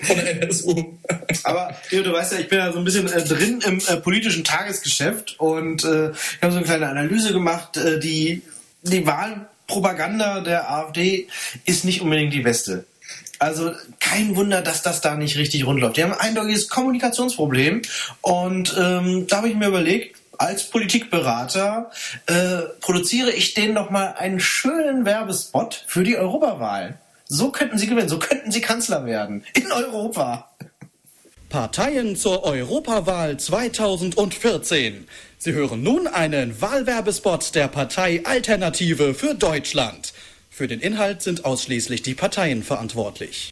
[0.00, 0.94] Von der NSU.
[1.42, 3.96] Aber Theo, du weißt ja, ich bin ja so ein bisschen äh, drin im äh,
[3.96, 7.76] politischen Tagesgeschäft und äh, ich habe so eine kleine Analyse gemacht.
[7.76, 8.42] Äh, die,
[8.82, 11.26] die Wahlpropaganda der AfD
[11.64, 12.84] ist nicht unbedingt die beste.
[13.38, 15.96] Also kein Wunder, dass das da nicht richtig rund läuft.
[15.96, 17.82] Die haben ein eindeutiges Kommunikationsproblem
[18.20, 21.90] und ähm, da habe ich mir überlegt, als Politikberater
[22.26, 26.98] äh, produziere ich denen noch mal einen schönen Werbespot für die Europawahl.
[27.26, 29.44] So könnten sie gewinnen, so könnten sie Kanzler werden.
[29.54, 30.50] In Europa.
[31.48, 35.06] Parteien zur Europawahl 2014.
[35.38, 40.13] Sie hören nun einen Wahlwerbespot der Partei Alternative für Deutschland.
[40.56, 43.50] Für den Inhalt sind ausschließlich die Parteien verantwortlich.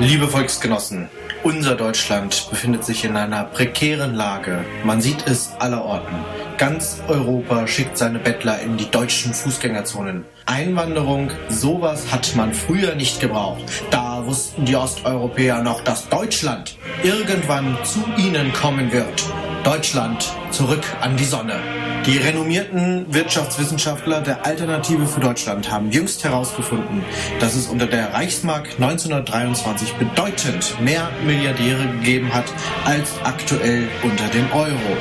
[0.00, 1.08] Liebe Volksgenossen,
[1.44, 4.64] unser Deutschland befindet sich in einer prekären Lage.
[4.82, 6.16] Man sieht es allerorten.
[6.58, 10.24] Ganz Europa schickt seine Bettler in die deutschen Fußgängerzonen.
[10.46, 13.62] Einwanderung, sowas hat man früher nicht gebraucht.
[13.92, 19.30] Da wussten die Osteuropäer noch, dass Deutschland irgendwann zu ihnen kommen wird.
[19.62, 21.81] Deutschland zurück an die Sonne.
[22.06, 27.04] Die renommierten Wirtschaftswissenschaftler der Alternative für Deutschland haben jüngst herausgefunden,
[27.38, 32.46] dass es unter der Reichsmark 1923 bedeutend mehr Milliardäre gegeben hat
[32.84, 34.96] als aktuell unter dem Euro.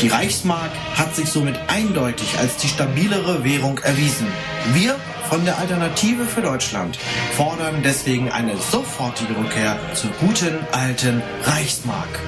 [0.00, 4.28] Die Reichsmark hat sich somit eindeutig als die stabilere Währung erwiesen.
[4.74, 4.94] Wir
[5.28, 6.98] von der Alternative für Deutschland
[7.36, 12.20] fordern deswegen eine sofortige Rückkehr zur guten alten Reichsmark.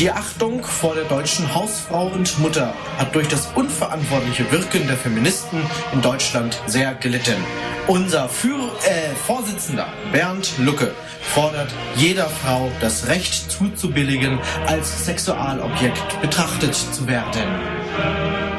[0.00, 5.60] Die Achtung vor der deutschen Hausfrau und Mutter hat durch das unverantwortliche Wirken der Feministen
[5.92, 7.36] in Deutschland sehr gelitten.
[7.86, 16.74] Unser Führ äh, Vorsitzender Bernd Lucke fordert jeder Frau das Recht zuzubilligen, als Sexualobjekt betrachtet
[16.74, 18.49] zu werden.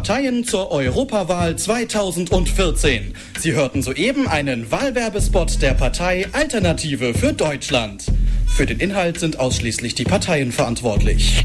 [0.00, 3.12] Parteien zur Europawahl 2014.
[3.38, 8.06] Sie hörten soeben einen Wahlwerbespot der Partei Alternative für Deutschland.
[8.46, 11.44] Für den Inhalt sind ausschließlich die Parteien verantwortlich.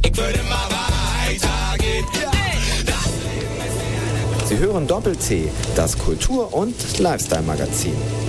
[4.46, 8.25] Sie hören Doppel-T, das Kultur- und Lifestyle-Magazin.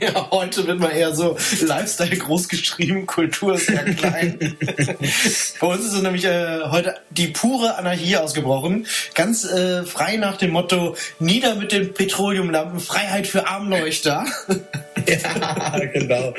[0.00, 4.38] Ja, heute wird mal eher so Lifestyle groß geschrieben, Kultur ist ja klein.
[5.60, 8.86] Bei uns ist nämlich äh, heute die pure Anarchie ausgebrochen.
[9.14, 14.24] Ganz äh, frei nach dem Motto, nieder mit den Petroleumlampen, Freiheit für Armleuchter.
[15.08, 16.34] Ja, genau.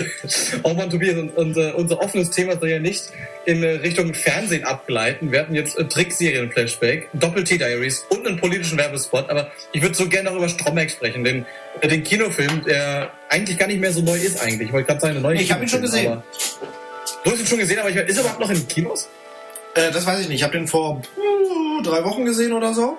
[0.63, 3.03] Oh Mann, Tobias, unser, unser offenes Thema soll ja nicht
[3.45, 5.31] in äh, Richtung Fernsehen abgleiten.
[5.31, 10.29] Wir hatten jetzt äh, Trickserien-Flashback, Doppel-T-Diaries und einen politischen Werbespot, aber ich würde so gerne
[10.29, 11.45] noch über Stromberg sprechen, den,
[11.81, 14.67] äh, den Kinofilm, der eigentlich gar nicht mehr so neu ist eigentlich.
[14.67, 16.11] Ich wollte gerade sagen, eine neue Ich hab ihn schon gesehen.
[16.11, 16.23] aber-
[17.23, 19.09] Du hast ihn schon gesehen, aber ich, ist er überhaupt noch in Kinos?
[19.75, 20.37] Äh, das weiß ich nicht.
[20.37, 21.01] Ich habe den vor
[21.83, 22.97] drei Wochen gesehen oder so.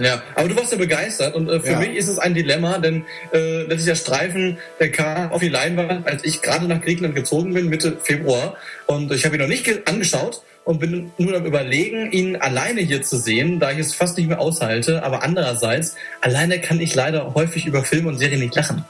[0.00, 1.78] Ja, aber du warst ja begeistert und äh, für Ja.
[1.78, 6.06] mich ist es ein Dilemma, denn äh, letztlich der Streifen, der kam auf die Leinwand,
[6.06, 8.56] als ich gerade nach Griechenland gezogen bin, Mitte Februar.
[8.86, 12.80] Und ich habe ihn noch nicht ge- angeschaut und bin nur am überlegen, ihn alleine
[12.80, 15.02] hier zu sehen, da ich es fast nicht mehr aushalte.
[15.02, 18.84] Aber andererseits, alleine kann ich leider häufig über Filme und Serien nicht lachen.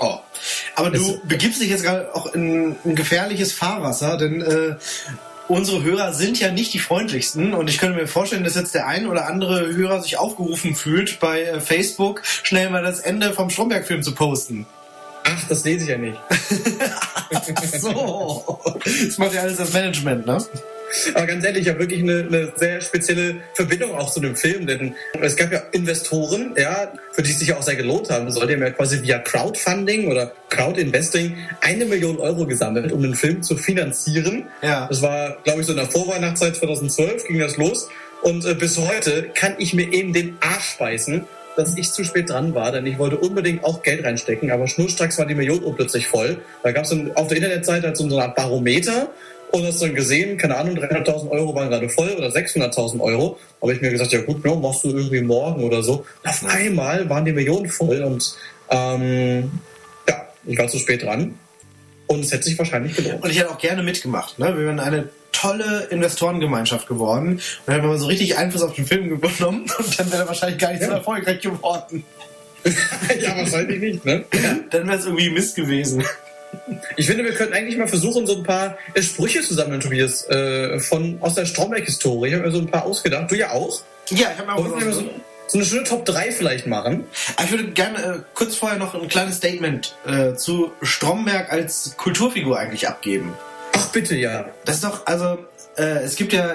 [0.00, 0.14] Oh.
[0.76, 4.76] Aber du begibst dich jetzt gerade auch in ein gefährliches Fahrwasser, denn äh,
[5.48, 8.86] unsere Hörer sind ja nicht die freundlichsten und ich könnte mir vorstellen, dass jetzt der
[8.86, 13.50] ein oder andere Hörer sich aufgerufen fühlt, bei äh, Facebook schnell mal das Ende vom
[13.50, 14.66] Stromberg-Film zu posten.
[15.24, 16.18] Ach, das lese ich ja nicht.
[17.80, 20.38] so, das macht ja alles das Management, ne?
[21.14, 24.66] Aber ganz ehrlich, ich habe wirklich eine, eine sehr spezielle Verbindung auch zu dem Film,
[24.66, 28.30] denn es gab ja Investoren, ja, für die es sich ja auch sehr gelohnt haben
[28.30, 28.46] soll.
[28.46, 33.42] Die haben ja quasi via Crowdfunding oder Crowdinvesting eine Million Euro gesammelt, um den Film
[33.42, 34.46] zu finanzieren.
[34.62, 34.86] Ja.
[34.88, 37.88] Das war, glaube ich, so in der Vorweihnachtszeit 2012 ging das los.
[38.22, 41.24] Und äh, bis heute kann ich mir eben den Arsch speisen,
[41.56, 45.18] dass ich zu spät dran war, denn ich wollte unbedingt auch Geld reinstecken, aber schnurstracks
[45.18, 46.38] war die Million plötzlich voll.
[46.62, 49.10] Da gab es auf der Internetseite halt so eine Art Barometer
[49.52, 53.38] und hast dann gesehen, keine Ahnung, 300.000 Euro waren gerade voll oder 600.000 Euro.
[53.60, 56.04] Aber ich mir gesagt, ja gut, ja, machst du irgendwie morgen oder so.
[56.22, 58.34] Und auf einmal waren die Millionen voll und
[58.70, 59.50] ähm,
[60.08, 61.34] ja, ich war zu spät dran
[62.06, 63.22] und es hätte sich wahrscheinlich gelohnt.
[63.22, 64.38] Und ich hätte auch gerne mitgemacht.
[64.38, 64.56] Ne?
[64.56, 68.86] Wir wären eine tolle Investorengemeinschaft geworden und dann hätten wir so richtig Einfluss auf den
[68.86, 72.04] Film genommen und dann wäre er wahrscheinlich gar nicht so erfolgreich geworden.
[73.20, 74.24] ja, wahrscheinlich nicht, ne?
[74.70, 76.02] Dann wäre es irgendwie Mist gewesen.
[76.96, 80.78] Ich finde, wir könnten eigentlich mal versuchen, so ein paar Sprüche zu sammeln, Tobias, äh,
[80.80, 82.28] von, aus der Stromberg-Historie.
[82.28, 83.30] Ich habe mir so ein paar ausgedacht.
[83.30, 83.80] Du ja auch?
[84.10, 85.02] Ja, ich habe mir auch Wollen wir so,
[85.46, 87.04] so eine schöne Top 3 vielleicht machen.
[87.36, 91.94] Aber Ich würde gerne äh, kurz vorher noch ein kleines Statement äh, zu Stromberg als
[91.96, 93.34] Kulturfigur eigentlich abgeben.
[93.72, 94.46] Ach bitte, ja.
[94.64, 95.38] Das ist doch, also,
[95.76, 96.54] äh, es gibt ja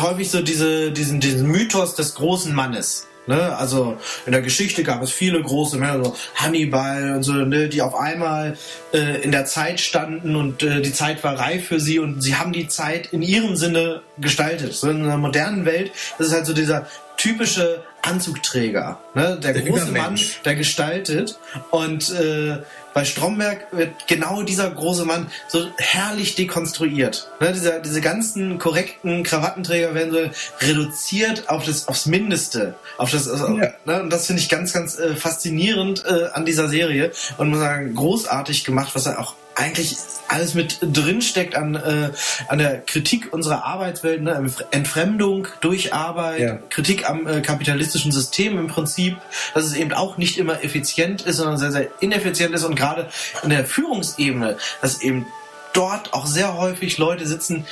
[0.00, 3.06] häufig so diese, diesen, diesen Mythos des großen Mannes.
[3.26, 3.56] Ne?
[3.56, 3.96] Also
[4.26, 7.94] in der Geschichte gab es viele große Männer, so Hannibal und so, ne, die auf
[7.94, 8.56] einmal
[8.92, 12.36] äh, in der Zeit standen und äh, die Zeit war reif für sie und sie
[12.36, 14.74] haben die Zeit in ihrem Sinne gestaltet.
[14.74, 19.38] So in einer modernen Welt, das ist halt so dieser typische Anzugträger, ne?
[19.42, 21.38] der, Der große Mann, der gestaltet
[21.70, 22.58] und äh,
[22.92, 27.30] bei Stromberg wird genau dieser große Mann so herrlich dekonstruiert.
[27.40, 32.74] Ne, dieser, diese ganzen korrekten Krawattenträger werden so reduziert auf das, aufs Mindeste.
[32.98, 36.68] Auf das, also, ne, und das finde ich ganz, ganz äh, faszinierend äh, an dieser
[36.68, 39.96] Serie und muss sagen, großartig gemacht, was er auch eigentlich
[40.28, 42.10] alles mit drin steckt an, äh,
[42.48, 44.50] an der Kritik unserer Arbeitswelt, ne?
[44.70, 46.58] Entfremdung durch Arbeit, Ja.
[46.70, 49.16] Kritik am äh, kapitalistischen System im Prinzip,
[49.54, 53.08] dass es eben auch nicht immer effizient ist, sondern sehr, sehr ineffizient ist und gerade
[53.42, 55.26] in der Führungsebene, dass eben
[55.72, 57.66] dort auch sehr häufig Leute sitzen,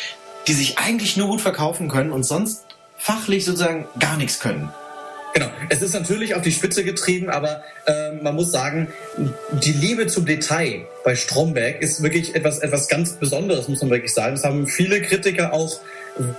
[0.46, 2.64] die sich eigentlich nur gut verkaufen können und sonst
[2.96, 4.72] fachlich sozusagen gar nichts können.
[5.38, 5.52] Genau.
[5.68, 8.88] Es ist natürlich auf die Spitze getrieben, aber äh, man muss sagen,
[9.52, 14.12] die Liebe zum Detail bei Stromberg ist wirklich etwas, etwas ganz Besonderes, muss man wirklich
[14.12, 14.34] sagen.
[14.34, 15.78] Das haben viele Kritiker auch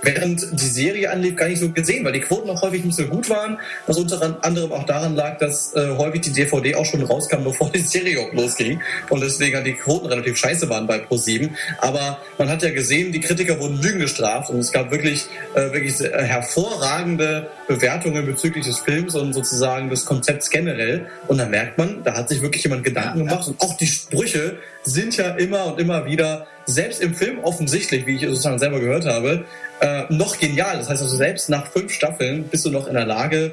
[0.02, 3.04] während die Serie anlief gar nicht so gesehen, weil die Quoten auch häufig nicht so
[3.04, 7.02] gut waren, was unter anderem auch daran lag, dass äh, häufig die DVD auch schon
[7.02, 10.98] rauskam, bevor die Serie auch losging und deswegen halt die Quoten relativ scheiße waren bei
[10.98, 11.50] Pro7.
[11.78, 15.72] Aber man hat ja gesehen, die Kritiker wurden Lügen gestraft und es gab wirklich, äh,
[15.72, 21.06] wirklich sehr hervorragende Bewertungen bezüglich des Films und sozusagen des Konzepts generell.
[21.28, 24.58] Und da merkt man, da hat sich wirklich jemand Gedanken gemacht und auch die Sprüche
[24.82, 29.06] sind ja immer und immer wieder, selbst im Film offensichtlich, wie ich sozusagen selber gehört
[29.06, 29.44] habe,
[29.80, 30.78] äh, noch genial.
[30.78, 33.52] Das heißt also, selbst nach fünf Staffeln bist du noch in der Lage,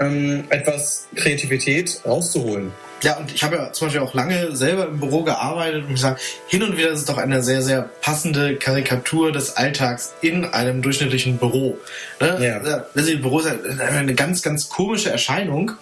[0.00, 2.72] ähm, etwas Kreativität rauszuholen.
[3.04, 6.00] Ja, und ich habe ja zum Beispiel auch lange selber im Büro gearbeitet und ich
[6.00, 10.46] sage, hin und wieder ist es doch eine sehr, sehr passende Karikatur des Alltags in
[10.46, 11.78] einem durchschnittlichen Büro.
[12.18, 12.38] Ne?
[12.42, 12.84] Ja.
[12.94, 13.48] Das Büro ist
[13.78, 15.72] eine ganz, ganz komische Erscheinung.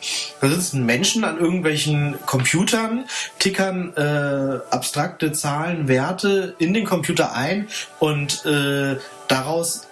[0.41, 3.05] Da sitzen Menschen an irgendwelchen Computern,
[3.39, 7.68] tickern äh, abstrakte Zahlen, Werte in den Computer ein
[8.01, 8.97] und äh,
[9.29, 9.87] daraus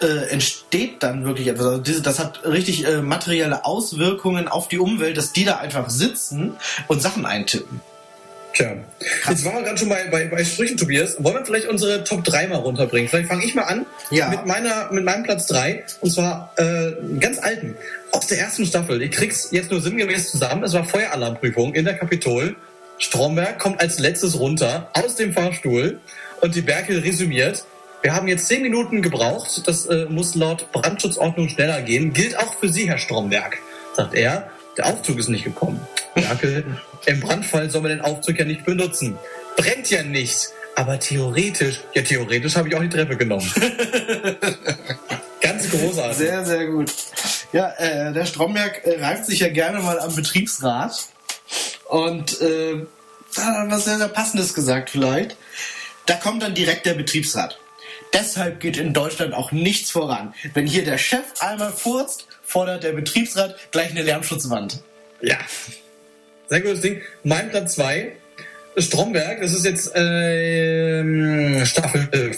[0.00, 1.66] äh, entsteht dann wirklich etwas.
[1.66, 5.90] Also diese, das hat richtig äh, materielle Auswirkungen auf die Umwelt, dass die da einfach
[5.90, 6.56] sitzen
[6.88, 7.80] und Sachen eintippen.
[8.54, 8.72] Tja,
[9.28, 11.22] jetzt waren wir gerade schon bei, bei, bei Sprüchen, Tobias.
[11.22, 13.06] Wollen wir vielleicht unsere Top 3 mal runterbringen?
[13.06, 14.30] Vielleicht fange ich mal an Ja.
[14.30, 15.84] mit, meiner, mit meinem Platz 3.
[16.00, 17.76] Und zwar äh, ganz alten.
[18.12, 19.02] Aus der ersten Staffel.
[19.02, 20.64] Ich krieg's jetzt nur sinngemäß zusammen.
[20.64, 22.56] Es war Feueralarmprüfung in der Kapitol.
[22.98, 26.00] Stromberg kommt als letztes runter aus dem Fahrstuhl
[26.40, 27.64] und die Berkel resümiert.
[28.02, 29.62] Wir haben jetzt zehn Minuten gebraucht.
[29.66, 32.12] Das äh, muss laut Brandschutzordnung schneller gehen.
[32.12, 33.58] Gilt auch für Sie, Herr Stromberg,
[33.94, 34.50] sagt er.
[34.76, 35.80] Der Aufzug ist nicht gekommen.
[36.14, 36.64] Berkel,
[37.06, 39.18] im Brandfall soll man den Aufzug ja nicht benutzen.
[39.56, 40.50] Brennt ja nicht.
[40.74, 43.50] Aber theoretisch, ja theoretisch habe ich auch die Treppe genommen.
[45.40, 46.16] Ganz großartig.
[46.18, 46.92] Sehr, sehr gut.
[47.52, 51.06] Ja, äh, der Stromberg äh, reift sich ja gerne mal am Betriebsrat.
[51.88, 52.84] Und äh,
[53.34, 55.36] da hat er was sehr, sehr Passendes gesagt vielleicht.
[56.04, 57.58] Da kommt dann direkt der Betriebsrat.
[58.16, 60.32] Deshalb geht in Deutschland auch nichts voran.
[60.54, 64.82] Wenn hier der Chef einmal furzt, fordert der Betriebsrat gleich eine Lärmschutzwand.
[65.20, 65.36] Ja.
[66.48, 67.02] Sehr gutes Ding.
[67.24, 68.12] Mein Platz 2,
[68.78, 72.32] Stromberg, das ist jetzt ähm, Staffel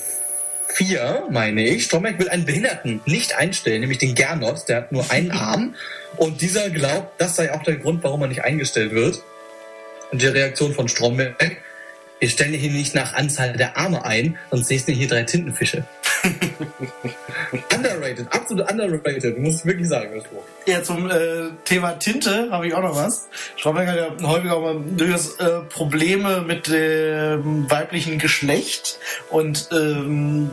[0.75, 1.85] 4, meine ich.
[1.85, 5.77] Stromberg will einen Behinderten nicht einstellen, nämlich den Gernot, der hat nur einen Arm.
[6.17, 9.23] Und dieser glaubt, das sei auch der Grund, warum er nicht eingestellt wird.
[10.11, 11.37] Und die Reaktion von Stromberg,
[12.19, 15.85] wir stellen hier nicht nach Anzahl der Arme ein, sonst siehst du hier drei Tintenfische.
[17.75, 20.43] underrated, absolut underrated, muss ich wirklich sagen, das Spruch.
[20.67, 23.29] Ja, zum äh, Thema Tinte habe ich auch noch was.
[23.57, 28.99] Stromberg hat ja häufig auch mal durchaus äh, Probleme mit dem weiblichen Geschlecht
[29.31, 30.51] und ähm,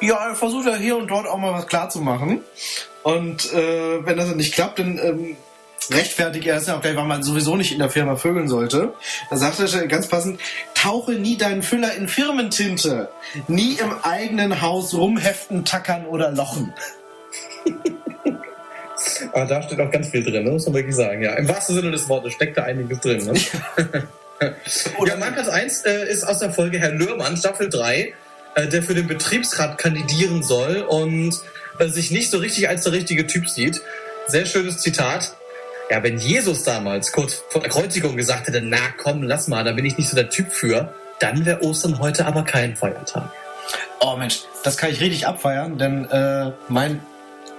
[0.00, 2.40] ja, er versucht ja hier und dort auch mal was klar zu machen.
[3.02, 5.36] Und äh, wenn das dann nicht klappt, dann ähm,
[5.92, 8.92] rechtfertigt er es ja auch gleich, weil man sowieso nicht in der Firma vögeln sollte.
[9.30, 10.40] Da sagt er ganz passend,
[10.74, 13.08] tauche nie deinen Füller in Firmentinte.
[13.48, 16.72] Nie im eigenen Haus rumheften, tackern oder lochen.
[19.32, 20.50] Aber da steht auch ganz viel drin, ne?
[20.50, 21.22] muss man wirklich sagen.
[21.22, 23.24] Ja, im wahrsten Sinne des Wortes steckt da einiges drin.
[23.24, 23.34] Ne?
[25.06, 28.14] ja, mein Platz 1 äh, ist aus der Folge Herr Lürmann, Staffel 3,
[28.54, 31.38] äh, der für den Betriebsrat kandidieren soll und
[31.78, 33.82] äh, sich nicht so richtig als der richtige Typ sieht.
[34.26, 35.36] Sehr schönes Zitat.
[35.90, 39.72] Ja, wenn Jesus damals kurz vor der Kreuzigung gesagt hätte, na komm, lass mal, da
[39.72, 43.30] bin ich nicht so der Typ für, dann wäre Ostern heute aber kein Feiertag.
[44.00, 47.00] Oh Mensch, das kann ich richtig abfeiern, denn äh, mein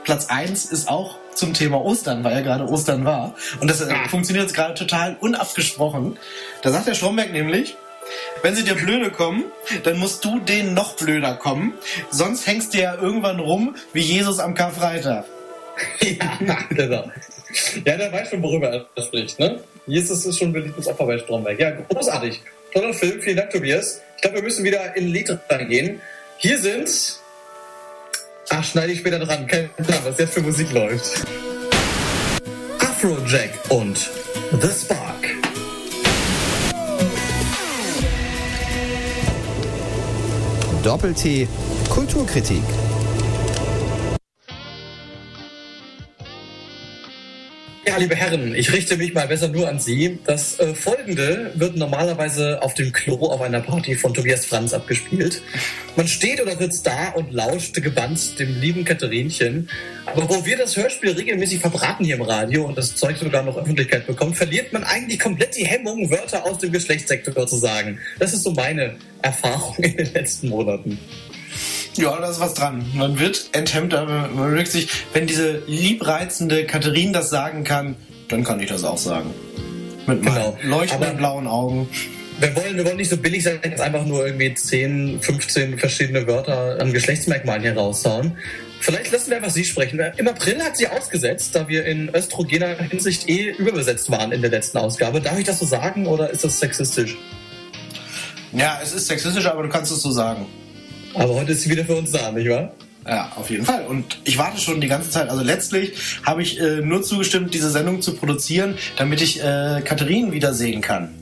[0.03, 3.35] Platz 1 ist auch zum Thema Ostern, weil ja gerade Ostern war.
[3.59, 6.17] Und das äh, funktioniert jetzt gerade total unabgesprochen.
[6.61, 7.75] Da sagt der Stromberg nämlich,
[8.41, 9.45] wenn sie dir blöde kommen,
[9.83, 11.73] dann musst du denen noch blöder kommen.
[12.11, 15.25] Sonst hängst du ja irgendwann rum wie Jesus am Karfreitag.
[16.01, 17.11] ja, genau.
[17.85, 19.59] Ja, der weiß schon, worüber er spricht, ne?
[19.87, 21.59] Jesus ist schon ein beliebtes Opfer bei Stromberg.
[21.59, 22.41] Ja, großartig.
[22.73, 23.21] Toller Film.
[23.21, 24.01] Vielen Dank, Tobias.
[24.15, 26.01] Ich glaube, wir müssen wieder in Lied reingehen.
[26.37, 27.19] Hier sind...
[28.49, 29.47] Ach, schneide ich später dran.
[29.47, 31.25] Kein Plan, was jetzt für Musik läuft.
[32.79, 33.97] Afrojack und
[34.61, 35.25] The Spark.
[40.83, 41.47] Doppel-T
[41.89, 42.61] Kulturkritik.
[47.87, 50.17] Ja, liebe Herren, ich richte mich mal besser nur an Sie.
[50.25, 55.43] Das äh, folgende wird normalerweise auf dem Klo auf einer Party von Tobias Franz abgespielt.
[55.95, 59.69] Man steht oder sitzt da und lauscht gebannt dem lieben Katherinchen.
[60.07, 63.55] Aber wo wir das Hörspiel regelmäßig verbraten hier im Radio und das Zeug sogar noch
[63.55, 67.99] Öffentlichkeit bekommt, verliert man eigentlich komplett die Hemmung, Wörter aus dem Geschlechtssektor zu sagen.
[68.17, 70.97] Das ist so meine Erfahrung in den letzten Monaten.
[71.95, 72.85] Ja, da ist was dran.
[72.93, 77.95] Man wird enthemmt, aber man merkt sich, wenn diese liebreizende Katharine das sagen kann,
[78.27, 79.33] dann kann ich das auch sagen.
[80.07, 81.89] Mit meinen leuchtenden Aber- blauen Augen.
[82.37, 86.27] Wir wollen, wir wollen nicht so billig sein, jetzt einfach nur irgendwie 10, 15 verschiedene
[86.27, 88.37] Wörter an Geschlechtsmerkmalen hier raushauen.
[88.81, 90.01] Vielleicht lassen wir einfach Sie sprechen.
[90.17, 94.51] Im April hat sie ausgesetzt, da wir in östrogener Hinsicht eh überbesetzt waren in der
[94.51, 95.21] letzten Ausgabe.
[95.21, 97.15] Darf ich das so sagen oder ist das sexistisch?
[98.51, 100.45] Ja, es ist sexistisch, aber du kannst es so sagen.
[101.15, 102.73] Aber heute ist sie wieder für uns da, nicht wahr?
[103.07, 103.85] Ja, auf jeden Fall.
[103.85, 105.29] Und ich warte schon die ganze Zeit.
[105.29, 105.93] Also letztlich
[106.23, 111.13] habe ich äh, nur zugestimmt, diese Sendung zu produzieren, damit ich äh, Katharine wiedersehen kann.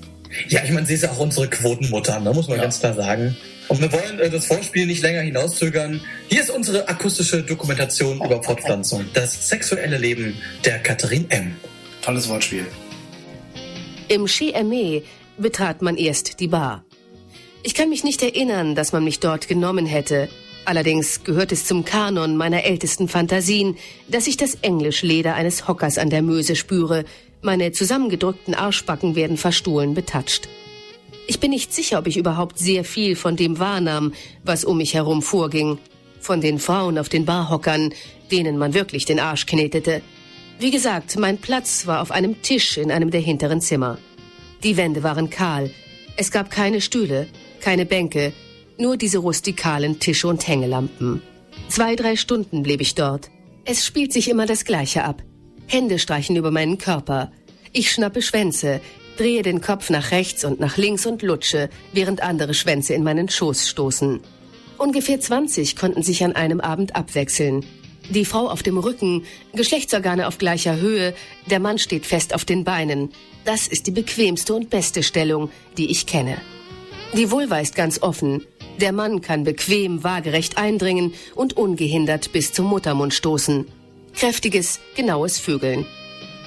[0.47, 3.35] Ja, ich meine, sie ist ja auch unsere Quotenmutter, da muss man ganz klar sagen.
[3.67, 6.01] Und wir wollen äh, das Vorspiel nicht länger hinauszögern.
[6.29, 9.05] Hier ist unsere akustische Dokumentation über Fortpflanzung.
[9.13, 10.35] Das sexuelle Leben
[10.65, 11.55] der Katharine M.
[12.01, 12.65] Tolles Wortspiel.
[14.07, 15.03] Im Chez Aimé
[15.37, 16.83] betrat man erst die Bar.
[17.65, 20.27] Ich kann mich nicht erinnern, dass man mich dort genommen hätte.
[20.65, 23.77] Allerdings gehört es zum Kanon meiner ältesten Fantasien,
[24.09, 27.05] dass ich das Englischleder eines Hockers an der Möse spüre.
[27.41, 30.49] Meine zusammengedrückten Arschbacken werden verstohlen betatscht.
[31.25, 34.93] Ich bin nicht sicher, ob ich überhaupt sehr viel von dem wahrnahm, was um mich
[34.93, 35.77] herum vorging.
[36.19, 37.93] Von den Frauen auf den Barhockern,
[38.29, 40.01] denen man wirklich den Arsch knetete.
[40.59, 43.99] Wie gesagt, mein Platz war auf einem Tisch in einem der hinteren Zimmer.
[44.63, 45.71] Die Wände waren kahl.
[46.15, 47.27] Es gab keine Stühle,
[47.63, 48.33] keine Bänke,
[48.77, 51.21] nur diese rustikalen Tische und Hängelampen.
[51.69, 53.29] Zwei, drei Stunden blieb ich dort.
[53.63, 55.23] Es spielt sich immer das Gleiche ab.
[55.67, 57.31] Hände streichen über meinen Körper.
[57.71, 58.81] Ich schnappe Schwänze,
[59.17, 63.29] drehe den Kopf nach rechts und nach links und lutsche, während andere Schwänze in meinen
[63.29, 64.19] Schoß stoßen.
[64.77, 67.65] Ungefähr 20 konnten sich an einem Abend abwechseln.
[68.09, 71.15] Die Frau auf dem Rücken, Geschlechtsorgane auf gleicher Höhe,
[71.49, 73.13] der Mann steht fest auf den Beinen.
[73.45, 76.37] Das ist die bequemste und beste Stellung, die ich kenne.
[77.15, 78.43] Die Vulva ist ganz offen.
[78.81, 83.67] Der Mann kann bequem waagerecht eindringen und ungehindert bis zum Muttermund stoßen.
[84.15, 85.85] Kräftiges, genaues Vögeln.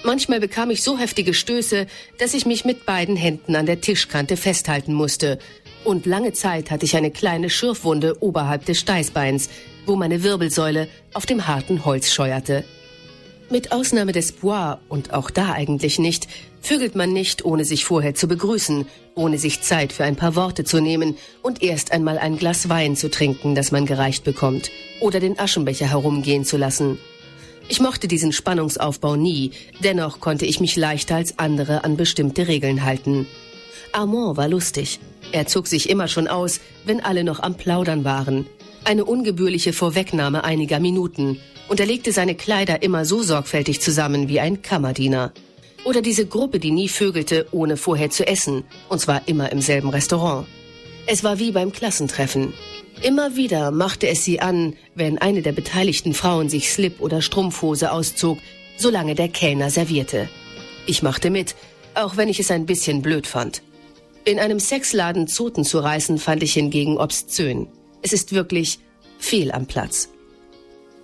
[0.03, 1.87] Manchmal bekam ich so heftige Stöße,
[2.19, 5.39] dass ich mich mit beiden Händen an der Tischkante festhalten musste.
[5.85, 9.49] Und lange Zeit hatte ich eine kleine Schürfwunde oberhalb des Steißbeins,
[9.87, 12.65] wo meine Wirbelsäule auf dem harten Holz scheuerte.
[13.49, 16.27] Mit Ausnahme des Bois und auch da eigentlich nicht,
[16.61, 20.65] vögelt man nicht, ohne sich vorher zu begrüßen, ohne sich Zeit für ein paar Worte
[20.65, 25.21] zu nehmen und erst einmal ein Glas Wein zu trinken, das man gereicht bekommt, oder
[25.21, 26.99] den Aschenbecher herumgehen zu lassen.
[27.69, 32.83] Ich mochte diesen Spannungsaufbau nie, dennoch konnte ich mich leichter als andere an bestimmte Regeln
[32.85, 33.29] halten.
[33.93, 34.99] Armand war lustig.
[35.31, 38.47] Er zog sich immer schon aus, wenn alle noch am Plaudern waren.
[38.87, 41.41] Eine ungebührliche Vorwegnahme einiger Minuten.
[41.67, 45.33] Und er legte seine Kleider immer so sorgfältig zusammen wie ein Kammerdiener.
[45.85, 48.63] Oder diese Gruppe, die nie vögelte, ohne vorher zu essen.
[48.89, 50.47] Und zwar immer im selben Restaurant.
[51.09, 52.55] Es war wie beim Klassentreffen.
[53.03, 57.91] Immer wieder machte es sie an, wenn eine der beteiligten Frauen sich Slip oder Strumpfhose
[57.91, 58.39] auszog,
[58.77, 60.29] solange der Kellner servierte.
[60.87, 61.57] Ich machte mit,
[61.95, 63.63] auch wenn ich es ein bisschen blöd fand.
[64.25, 67.67] In einem Sexladen Zoten zu reißen, fand ich hingegen obszön.
[68.03, 68.79] Es ist wirklich
[69.19, 70.09] fehl am Platz.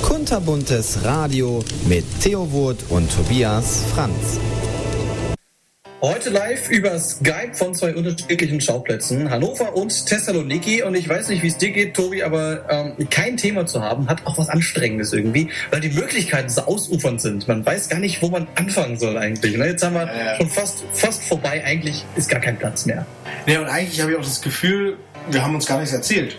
[0.00, 4.40] Kunterbuntes Radio mit Theo Wurt und Tobias Franz.
[6.00, 10.82] Heute live über Skype von zwei unterschiedlichen Schauplätzen, Hannover und Thessaloniki.
[10.82, 14.08] Und ich weiß nicht, wie es dir geht, Tobi, aber ähm, kein Thema zu haben,
[14.08, 17.46] hat auch was Anstrengendes irgendwie, weil die Möglichkeiten so ausufernd sind.
[17.46, 19.58] Man weiß gar nicht, wo man anfangen soll eigentlich.
[19.58, 19.66] Ne?
[19.66, 20.36] Jetzt haben wir Ja.
[20.38, 21.62] schon fast, fast vorbei.
[21.66, 23.04] Eigentlich ist gar kein Platz mehr.
[23.44, 24.96] Nee, und eigentlich habe ich auch das Gefühl,
[25.30, 26.38] wir haben uns gar nichts erzählt.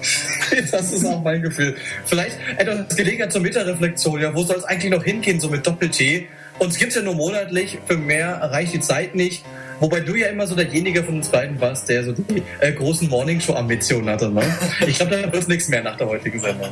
[0.70, 1.76] Das ist auch mein Gefühl.
[2.04, 4.20] Vielleicht etwas Gelegenheit zur Metareflexion.
[4.20, 6.28] Ja, wo soll es eigentlich noch hingehen, so mit Doppel-T?
[6.58, 9.44] Uns gibt's ja nur monatlich, für mehr reicht die Zeit nicht.
[9.80, 13.08] Wobei du ja immer so derjenige von uns beiden warst, der so die äh, großen
[13.08, 14.30] Morningshow-Ambitionen hatte.
[14.30, 14.42] Ne?
[14.86, 16.68] Ich glaube, da wird nichts mehr nach der heutigen Sendung.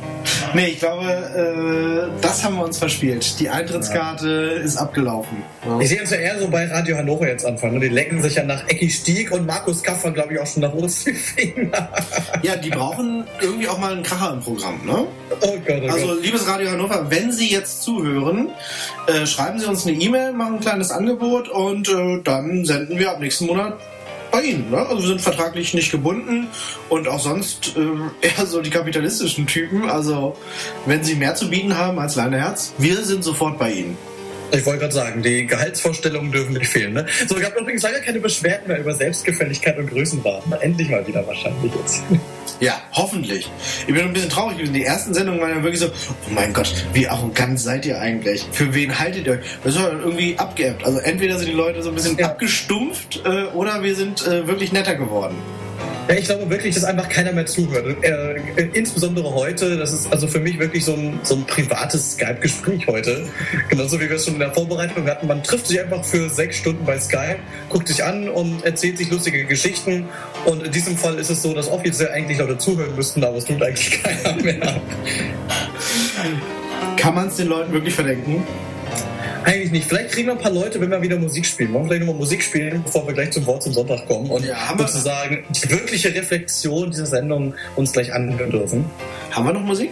[0.53, 3.39] Nee, ich glaube, äh, das haben wir uns verspielt.
[3.39, 4.27] Die Eintrittskarte
[4.63, 5.37] ist abgelaufen.
[5.79, 7.75] Ich sehe uns ja eher so bei Radio Hannover jetzt anfangen.
[7.75, 7.79] ne?
[7.81, 10.73] Die lecken sich ja nach Ecki Stieg und Markus Kaffer, glaube ich, auch schon nach
[10.73, 11.89] Osterfinger.
[12.43, 15.05] Ja, die brauchen irgendwie auch mal einen Kracher im Programm, ne?
[15.41, 16.21] Oh Gott, oh Also, Gott.
[16.23, 18.49] liebes Radio Hannover, wenn Sie jetzt zuhören,
[19.07, 23.11] äh, schreiben Sie uns eine E-Mail, machen ein kleines Angebot und äh, dann senden wir
[23.11, 23.77] ab nächsten Monat
[24.31, 24.69] bei Ihnen.
[24.69, 24.77] Ne?
[24.77, 26.47] Also wir sind vertraglich nicht gebunden
[26.89, 27.81] und auch sonst äh,
[28.27, 29.89] eher so die kapitalistischen Typen.
[29.89, 30.35] Also
[30.85, 33.97] wenn Sie mehr zu bieten haben als Leineherz, wir sind sofort bei Ihnen.
[34.51, 36.93] Ich wollte gerade sagen, die Gehaltsvorstellungen dürfen nicht fehlen.
[36.93, 37.05] Ne?
[37.27, 40.41] So, ich habe übrigens leider keine Beschwerden mehr über Selbstgefälligkeit und Größenwahn.
[40.61, 42.03] Endlich mal wieder wahrscheinlich jetzt.
[42.61, 43.49] Ja, hoffentlich.
[43.85, 44.73] Ich bin ein bisschen traurig gewesen.
[44.73, 48.45] Die ersten Sendungen waren ja wirklich so, oh mein Gott, wie arrogant seid ihr eigentlich?
[48.51, 49.39] Für wen haltet ihr euch?
[49.63, 50.85] Das war dann irgendwie abgeebbt.
[50.85, 54.71] Also entweder sind die Leute so ein bisschen abgestumpft äh, oder wir sind äh, wirklich
[54.71, 55.35] netter geworden.
[56.07, 58.03] Ja, ich glaube wirklich, dass einfach keiner mehr zuhört.
[58.03, 62.11] Äh, äh, insbesondere heute, das ist also für mich wirklich so ein, so ein privates
[62.11, 63.27] Skype-Gespräch heute.
[63.69, 65.25] Genauso wie wir es schon in der Vorbereitung hatten.
[65.25, 67.39] Man trifft sich einfach für sechs Stunden bei Skype,
[67.69, 70.07] guckt sich an und erzählt sich lustige Geschichten.
[70.45, 73.45] Und in diesem Fall ist es so, dass offiziell eigentlich Leute zuhören müssten, aber es
[73.45, 74.81] tut eigentlich keiner mehr.
[76.97, 78.43] Kann man es den Leuten wirklich verdenken?
[79.45, 79.87] Eigentlich nicht.
[79.87, 81.71] Vielleicht kriegen wir ein paar Leute, wenn wir wieder Musik spielen.
[81.73, 84.43] Wollen wir vielleicht nochmal Musik spielen, bevor wir gleich zum Wort zum Sonntag kommen und
[84.77, 88.85] sozusagen die wirkliche Reflexion dieser Sendung uns gleich anhören dürfen.
[89.31, 89.91] Haben wir noch Musik?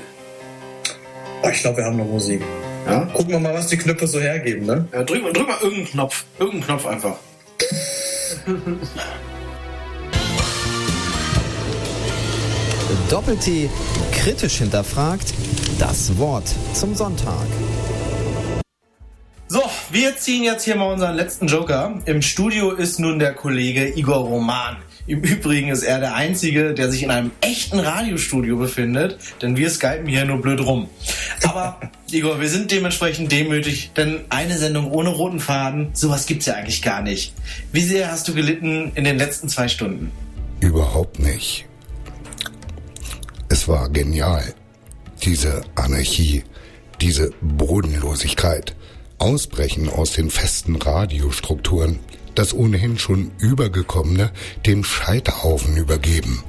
[1.44, 2.42] Oh, ich glaube, wir haben noch Musik.
[2.88, 3.02] Ja?
[3.14, 4.88] Gucken wir mal, was die Knöpfe so hergeben, ne?
[4.92, 6.26] Ja, drück, mal- drück mal irgendeinen Knopf.
[6.40, 7.16] Irgendeinen Knopf einfach.
[13.10, 13.70] Doppel-T
[14.12, 15.34] kritisch hinterfragt.
[15.80, 17.34] Das Wort zum Sonntag.
[19.94, 22.02] Wir ziehen jetzt hier mal unseren letzten Joker.
[22.06, 24.78] Im Studio ist nun der Kollege Igor Roman.
[25.06, 29.70] Im Übrigen ist er der Einzige, der sich in einem echten Radiostudio befindet, denn wir
[29.70, 30.90] skypen hier nur blöd rum.
[31.44, 31.80] Aber,
[32.12, 36.82] Igor, wir sind dementsprechend demütig, denn eine Sendung ohne roten Faden, sowas gibt's ja eigentlich
[36.82, 37.36] gar nicht.
[37.72, 40.12] Wie sehr hast du gelitten in den letzten zwei Stunden?
[40.60, 41.68] Überhaupt nicht.
[43.48, 44.56] Es war genial.
[45.22, 46.44] Diese Anarchie,
[47.00, 48.76] diese Bodenlosigkeit,
[49.24, 52.00] Ausbrechen aus den festen Radiostrukturen,
[52.36, 54.32] das ohnehin schon Übergekommene
[54.66, 56.44] dem Scheiterhaufen übergeben.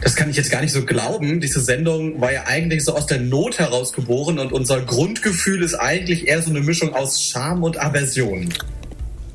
[0.00, 1.38] das kann ich jetzt gar nicht so glauben.
[1.38, 5.74] Diese Sendung war ja eigentlich so aus der Not heraus geboren und unser Grundgefühl ist
[5.74, 8.48] eigentlich eher so eine Mischung aus Scham und Aversion.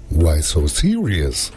[0.10, 1.52] Why so serious?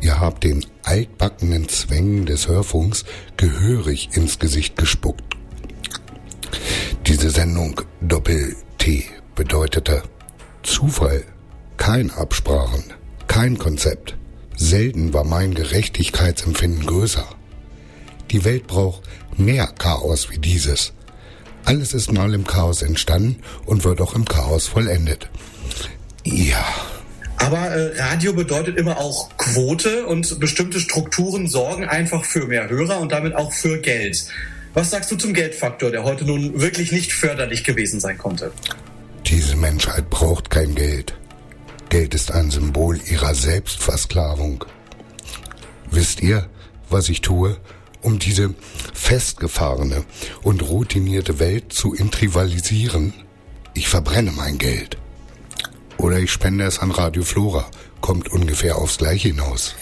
[0.00, 3.04] Ihr habt den altbackenen Zwängen des Hörfunks
[3.36, 5.34] gehörig ins Gesicht gespuckt.
[7.08, 10.02] Diese Sendung Doppel-T bedeutete
[10.64, 11.22] Zufall,
[11.76, 12.82] kein Absprachen,
[13.28, 14.16] kein Konzept.
[14.56, 17.24] Selten war mein Gerechtigkeitsempfinden größer.
[18.32, 19.02] Die Welt braucht
[19.36, 20.92] mehr Chaos wie dieses.
[21.64, 25.30] Alles ist mal im Chaos entstanden und wird auch im Chaos vollendet.
[26.24, 26.66] Ja.
[27.36, 32.98] Aber äh, Radio bedeutet immer auch Quote und bestimmte Strukturen sorgen einfach für mehr Hörer
[32.98, 34.26] und damit auch für Geld.
[34.74, 38.50] Was sagst du zum Geldfaktor, der heute nun wirklich nicht förderlich gewesen sein konnte?
[39.26, 41.14] Diese Menschheit braucht kein Geld.
[41.88, 44.64] Geld ist ein Symbol ihrer Selbstversklavung.
[45.90, 46.48] Wisst ihr,
[46.90, 47.56] was ich tue,
[48.02, 48.54] um diese
[48.94, 50.04] festgefahrene
[50.42, 53.12] und routinierte Welt zu intrivalisieren?
[53.74, 54.98] Ich verbrenne mein Geld.
[55.96, 57.70] Oder ich spende es an Radio Flora.
[58.00, 59.74] Kommt ungefähr aufs Gleiche hinaus.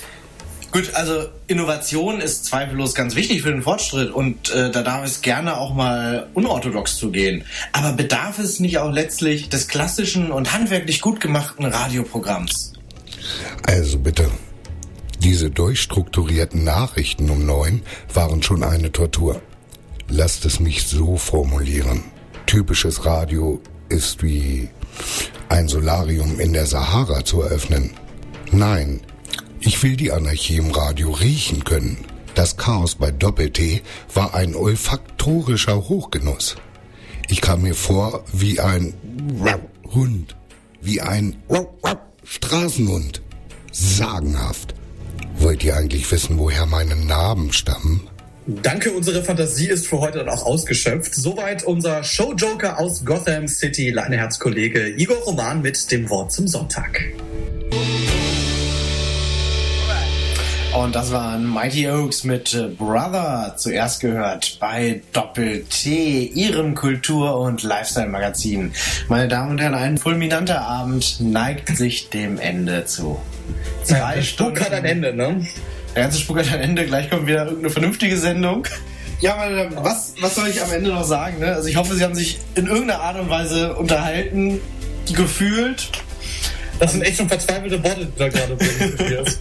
[0.72, 5.22] Gut, also Innovation ist zweifellos ganz wichtig für den Fortschritt und äh, da darf es
[5.22, 7.44] gerne auch mal unorthodox zugehen.
[7.72, 12.74] Aber bedarf es nicht auch letztlich des klassischen und handwerklich gut gemachten Radioprogramms?
[13.62, 14.30] Also bitte.
[15.20, 19.40] Diese durchstrukturierten Nachrichten um neun waren schon eine Tortur.
[20.08, 22.04] Lasst es mich so formulieren.
[22.46, 24.68] Typisches Radio ist wie
[25.48, 27.94] ein Solarium in der Sahara zu eröffnen.
[28.52, 29.00] Nein,
[29.66, 32.04] ich will die Anarchie im Radio riechen können.
[32.34, 33.82] Das Chaos bei Doppel-T
[34.14, 36.56] war ein olfaktorischer Hochgenuss.
[37.28, 38.94] Ich kam mir vor wie ein
[39.92, 40.36] Hund,
[40.80, 41.36] wie ein
[42.22, 43.22] Straßenhund.
[43.72, 44.74] Sagenhaft.
[45.38, 48.08] Wollt ihr eigentlich wissen, woher meine Narben stammen?
[48.46, 51.14] Danke, unsere Fantasie ist für heute dann auch ausgeschöpft.
[51.14, 57.02] Soweit unser Showjoker aus Gotham City, Leineherz-Kollege Igor Roman mit dem Wort zum Sonntag.
[60.76, 67.62] Und das waren Mighty Oaks mit äh, Brother, zuerst gehört bei Doppel-T, Ihrem Kultur- und
[67.62, 68.72] Lifestyle-Magazin.
[69.08, 73.18] Meine Damen und Herren, ein fulminanter Abend neigt sich dem Ende zu.
[73.84, 75.46] Zwei Ja, der Spuk hat ein Ende, ne?
[75.94, 78.66] Der ganze Spuk hat ein Ende, gleich kommt wieder irgendeine vernünftige Sendung.
[79.22, 81.38] Ja, meine Damen, was, was soll ich am Ende noch sagen?
[81.38, 81.54] Ne?
[81.54, 84.60] Also ich hoffe, Sie haben sich in irgendeiner Art und Weise unterhalten,
[85.14, 85.88] gefühlt.
[86.78, 89.40] Das sind echt schon verzweifelte Worte, die du da gerade bringst.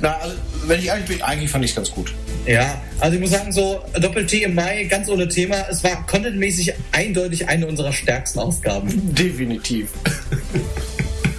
[0.00, 0.34] Na, also,
[0.66, 2.12] wenn ich ehrlich bin, eigentlich fand ich es ganz gut.
[2.46, 5.66] Ja, also ich muss sagen, so Doppel-T im Mai, ganz ohne Thema.
[5.70, 9.14] Es war contentmäßig eindeutig eine unserer stärksten Ausgaben.
[9.14, 9.88] Definitiv.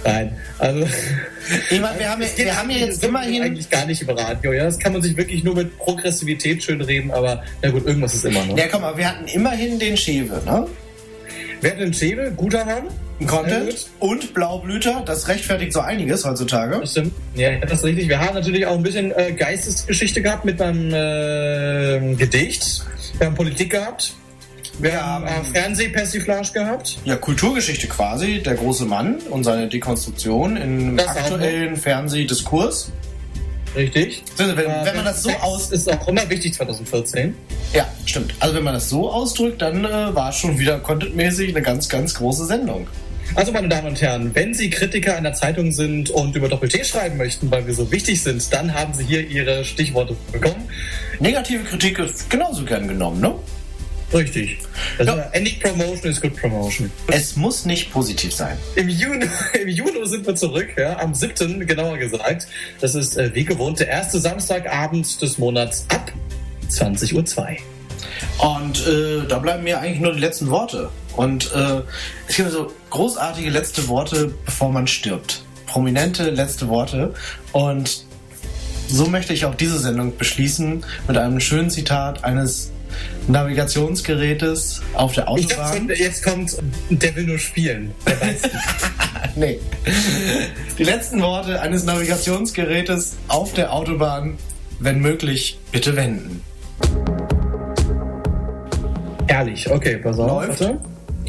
[0.04, 0.86] Nein, also.
[1.70, 3.42] Ich meine, wir haben, ja- wir haben ja eigentlich- jetzt immerhin.
[3.42, 4.52] eigentlich gar nicht über Radio.
[4.52, 8.14] Ja, das kann man sich wirklich nur mit Progressivität schön reden, aber na gut, irgendwas
[8.14, 8.56] ist immer noch.
[8.58, 10.66] Ja, komm mal, wir hatten immerhin den Schewe, ne?
[11.66, 12.84] Wir hatten den Schewe, guter Mann.
[12.86, 14.10] Ein Sehr Content gut.
[14.10, 16.78] und Blaublüter, das rechtfertigt so einiges heutzutage.
[16.78, 17.12] Das stimmt.
[17.34, 18.08] Ja, das ist richtig.
[18.08, 22.86] Wir haben natürlich auch ein bisschen äh, Geistesgeschichte gehabt mit meinem äh, Gedicht.
[23.18, 24.14] Wir haben Politik gehabt.
[24.78, 26.98] Wir haben äh, Fernsehpersiflage gehabt.
[27.04, 32.92] Ja, Kulturgeschichte quasi, der große Mann und seine Dekonstruktion im aktuellen Fernsehdiskurs.
[33.76, 34.22] Richtig.
[34.38, 35.70] Also, wenn, wenn man das so aus...
[35.70, 37.34] ist auch immer wichtig 2014.
[37.74, 38.34] Ja, stimmt.
[38.40, 41.88] Also wenn man das so ausdrückt, dann äh, war es schon wieder contentmäßig eine ganz,
[41.88, 42.86] ganz große Sendung.
[43.34, 47.16] Also, meine Damen und Herren, wenn Sie Kritiker einer Zeitung sind und über Doppel-T schreiben
[47.18, 50.68] möchten, weil wir so wichtig sind, dann haben Sie hier Ihre Stichworte bekommen.
[51.18, 53.34] Negative Kritik ist genauso gern genommen, ne?
[54.12, 54.58] Richtig.
[54.98, 56.90] Also, Any promotion is good promotion.
[57.08, 58.56] Es muss nicht positiv sein.
[58.76, 59.26] Im Juni,
[59.60, 61.66] Im Juni sind wir zurück, ja, am 7.
[61.66, 62.46] genauer gesagt.
[62.80, 66.12] Das ist äh, wie gewohnt der erste Samstagabend des Monats ab
[66.70, 67.56] 20.02 Uhr.
[68.38, 70.90] Und äh, da bleiben mir eigentlich nur die letzten Worte.
[71.16, 71.82] Und äh,
[72.28, 75.42] es gibt so großartige letzte Worte, bevor man stirbt.
[75.66, 77.14] Prominente letzte Worte.
[77.52, 78.04] Und
[78.88, 82.70] so möchte ich auch diese Sendung beschließen mit einem schönen Zitat eines
[83.28, 85.76] Navigationsgerätes auf der dachte, Autobahn.
[85.76, 86.56] schon, jetzt kommt,
[86.90, 87.92] der will nur spielen.
[89.34, 89.60] Nee.
[90.78, 94.38] Die letzten Worte eines Navigationsgerätes auf der Autobahn,
[94.80, 96.42] wenn möglich, bitte wenden.
[99.26, 100.46] Ehrlich, okay, pass auf.
[100.46, 100.60] Läuft.
[100.60, 100.80] warte.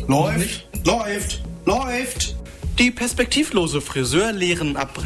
[0.08, 2.36] Läuft, läuft, läuft.
[2.80, 4.98] Die perspektivlose Friseurlehren ab.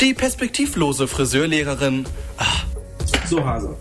[0.00, 2.06] Die perspektivlose Friseurlehrerin.
[3.28, 3.76] So, Hase.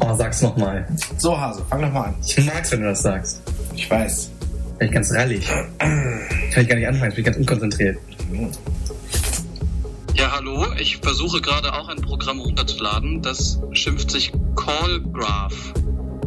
[0.00, 0.86] Oh, sag's nochmal.
[1.16, 2.14] So, Hase, fang doch mal an.
[2.26, 3.42] Ich mag's, wenn du das sagst.
[3.74, 4.30] Ich weiß.
[4.78, 5.46] Bin ich ganz rallig.
[5.78, 7.98] Kann ich gar nicht anfangen, ich bin ganz unkonzentriert.
[10.14, 10.66] Ja, hallo.
[10.78, 13.22] Ich versuche gerade auch ein Programm runterzuladen.
[13.22, 15.74] Das schimpft sich Callgraph.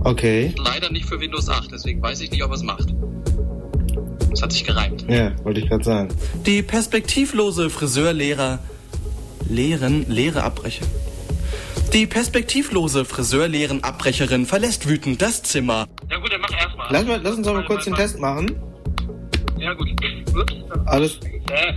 [0.04, 0.54] Okay.
[0.58, 2.94] Leider nicht für Windows 8, deswegen weiß ich nicht, ob es macht.
[4.32, 5.06] Das hat sich gereimt.
[5.08, 6.10] Ja, wollte ich gerade sagen.
[6.46, 8.60] Die perspektivlose Friseurlehrer
[9.48, 10.88] Lehren Lehre abbrechen.
[11.94, 15.88] Die perspektivlose Friseurlehrenabbrecherin verlässt wütend das Zimmer.
[16.10, 16.88] Ja gut, dann mach erstmal.
[16.90, 18.56] Lass, mal, lass uns doch mal kurz den Test machen.
[19.60, 19.90] Ja gut.
[20.36, 20.54] Ups.
[20.88, 21.20] Alles.
[21.52, 21.74] Äh.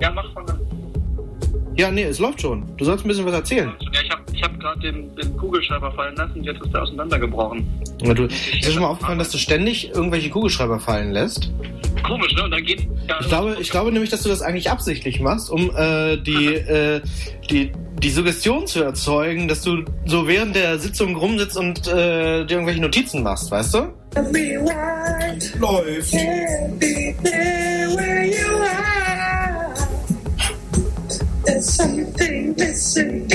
[0.00, 0.60] Ja, mach von dann.
[1.76, 2.76] Ja, nee, es läuft schon.
[2.76, 3.72] Du sollst ein bisschen was erzählen.
[3.92, 7.66] Ja, ich habe ich hab gerade den, den Kugelschreiber fallen lassen, jetzt ist er auseinandergebrochen.
[8.02, 11.52] Ja, du, ist dir schon mal aufgefallen, dass du ständig irgendwelche Kugelschreiber fallen lässt?
[12.02, 12.44] Komisch, ne?
[12.44, 12.88] Und dann geht.
[13.06, 16.54] Ja, Ich glaube, ich glaube nämlich, dass du das eigentlich absichtlich machst, um äh, die,
[16.54, 17.02] äh,
[17.50, 17.72] die,
[18.02, 22.80] die Suggestion zu erzeugen, dass du so während der Sitzung rumsitzt und äh, dir irgendwelche
[22.80, 23.92] Notizen machst, weißt du?
[25.58, 26.14] Läuft.
[31.44, 33.29] There's something missing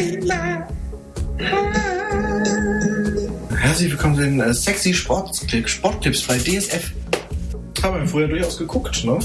[3.75, 6.93] Herzlich willkommen zu den äh, sexy Sportklick, Sporttipps bei DSF.
[7.83, 9.19] Haben wir früher durchaus geguckt, ne?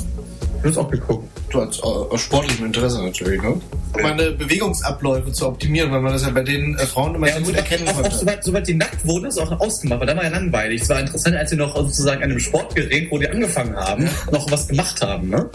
[0.61, 1.29] Du hast auch geguckt.
[1.51, 3.51] Du hast äh, aus sportlichem Interesse natürlich, ne?
[3.51, 7.43] Um meine Bewegungsabläufe zu optimieren, weil man das ja bei den äh, Frauen immer sehr
[7.43, 8.17] gut erkennen auch, auch konnte.
[8.17, 10.83] soweit, soweit die nackt wurden, ist auch ausgemacht, weil da war ja langweilig.
[10.83, 14.51] Es war interessant, als sie noch sozusagen an einem Sportgerät, wo die angefangen haben, noch
[14.51, 15.49] was gemacht haben, ne?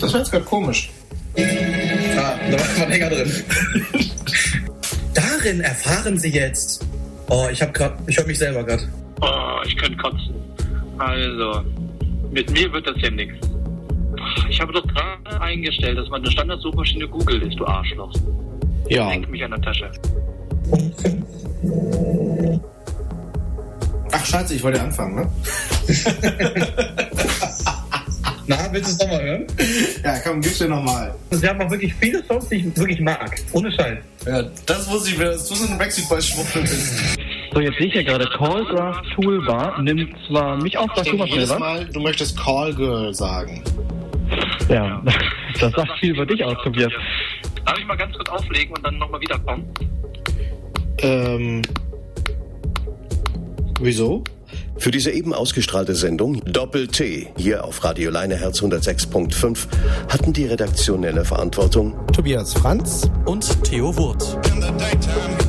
[0.00, 0.90] Das war jetzt gerade komisch.
[2.16, 3.32] Ah, da war man länger drin.
[5.14, 6.86] Darin erfahren Sie jetzt.
[7.28, 8.82] Oh, ich hab grad, ich höre mich selber gerade.
[9.20, 10.34] Oh, ich könnte kotzen.
[10.98, 11.62] Also,
[12.30, 13.48] mit mir wird das ja nichts.
[14.48, 18.12] Ich habe doch gerade eingestellt, dass meine Standardsuchmaschine Google ist, du Arschloch.
[18.88, 19.08] Ja.
[19.08, 19.90] Lenk mich an der Tasche.
[24.12, 25.32] Ach scheiße, ich wollte ja anfangen, ne?
[28.46, 29.46] Na, willst du es nochmal hören?
[30.04, 31.14] Ja, komm, gib's dir nochmal.
[31.30, 33.40] Sie haben auch wirklich viele Songs, die ich wirklich mag.
[33.52, 33.98] Ohne Scheiß.
[34.26, 36.66] Ja, das wusste ich, dass du so ein Backstreet Boys Schwuchtel.
[37.52, 41.28] So, jetzt sehe ich ja gerade, Callgraph Toolbar nimmt zwar mich auf, sag du mal
[41.28, 41.46] schnell.
[41.58, 43.62] Mal, du möchtest Call Girl sagen.
[44.68, 45.02] Ja,
[45.60, 46.92] das sagt viel über dich aus, Tobias.
[47.64, 49.64] Darf ich mal ganz kurz auflegen und dann nochmal wiederkommen?
[50.98, 51.62] Ähm.
[53.80, 54.22] Wieso?
[54.82, 59.68] Für diese eben ausgestrahlte Sendung Doppel-T hier auf Radio Leineherz 106.5
[60.08, 64.36] hatten die redaktionelle Verantwortung Tobias Franz und Theo Wurth.
[64.52, 65.41] In the daytime,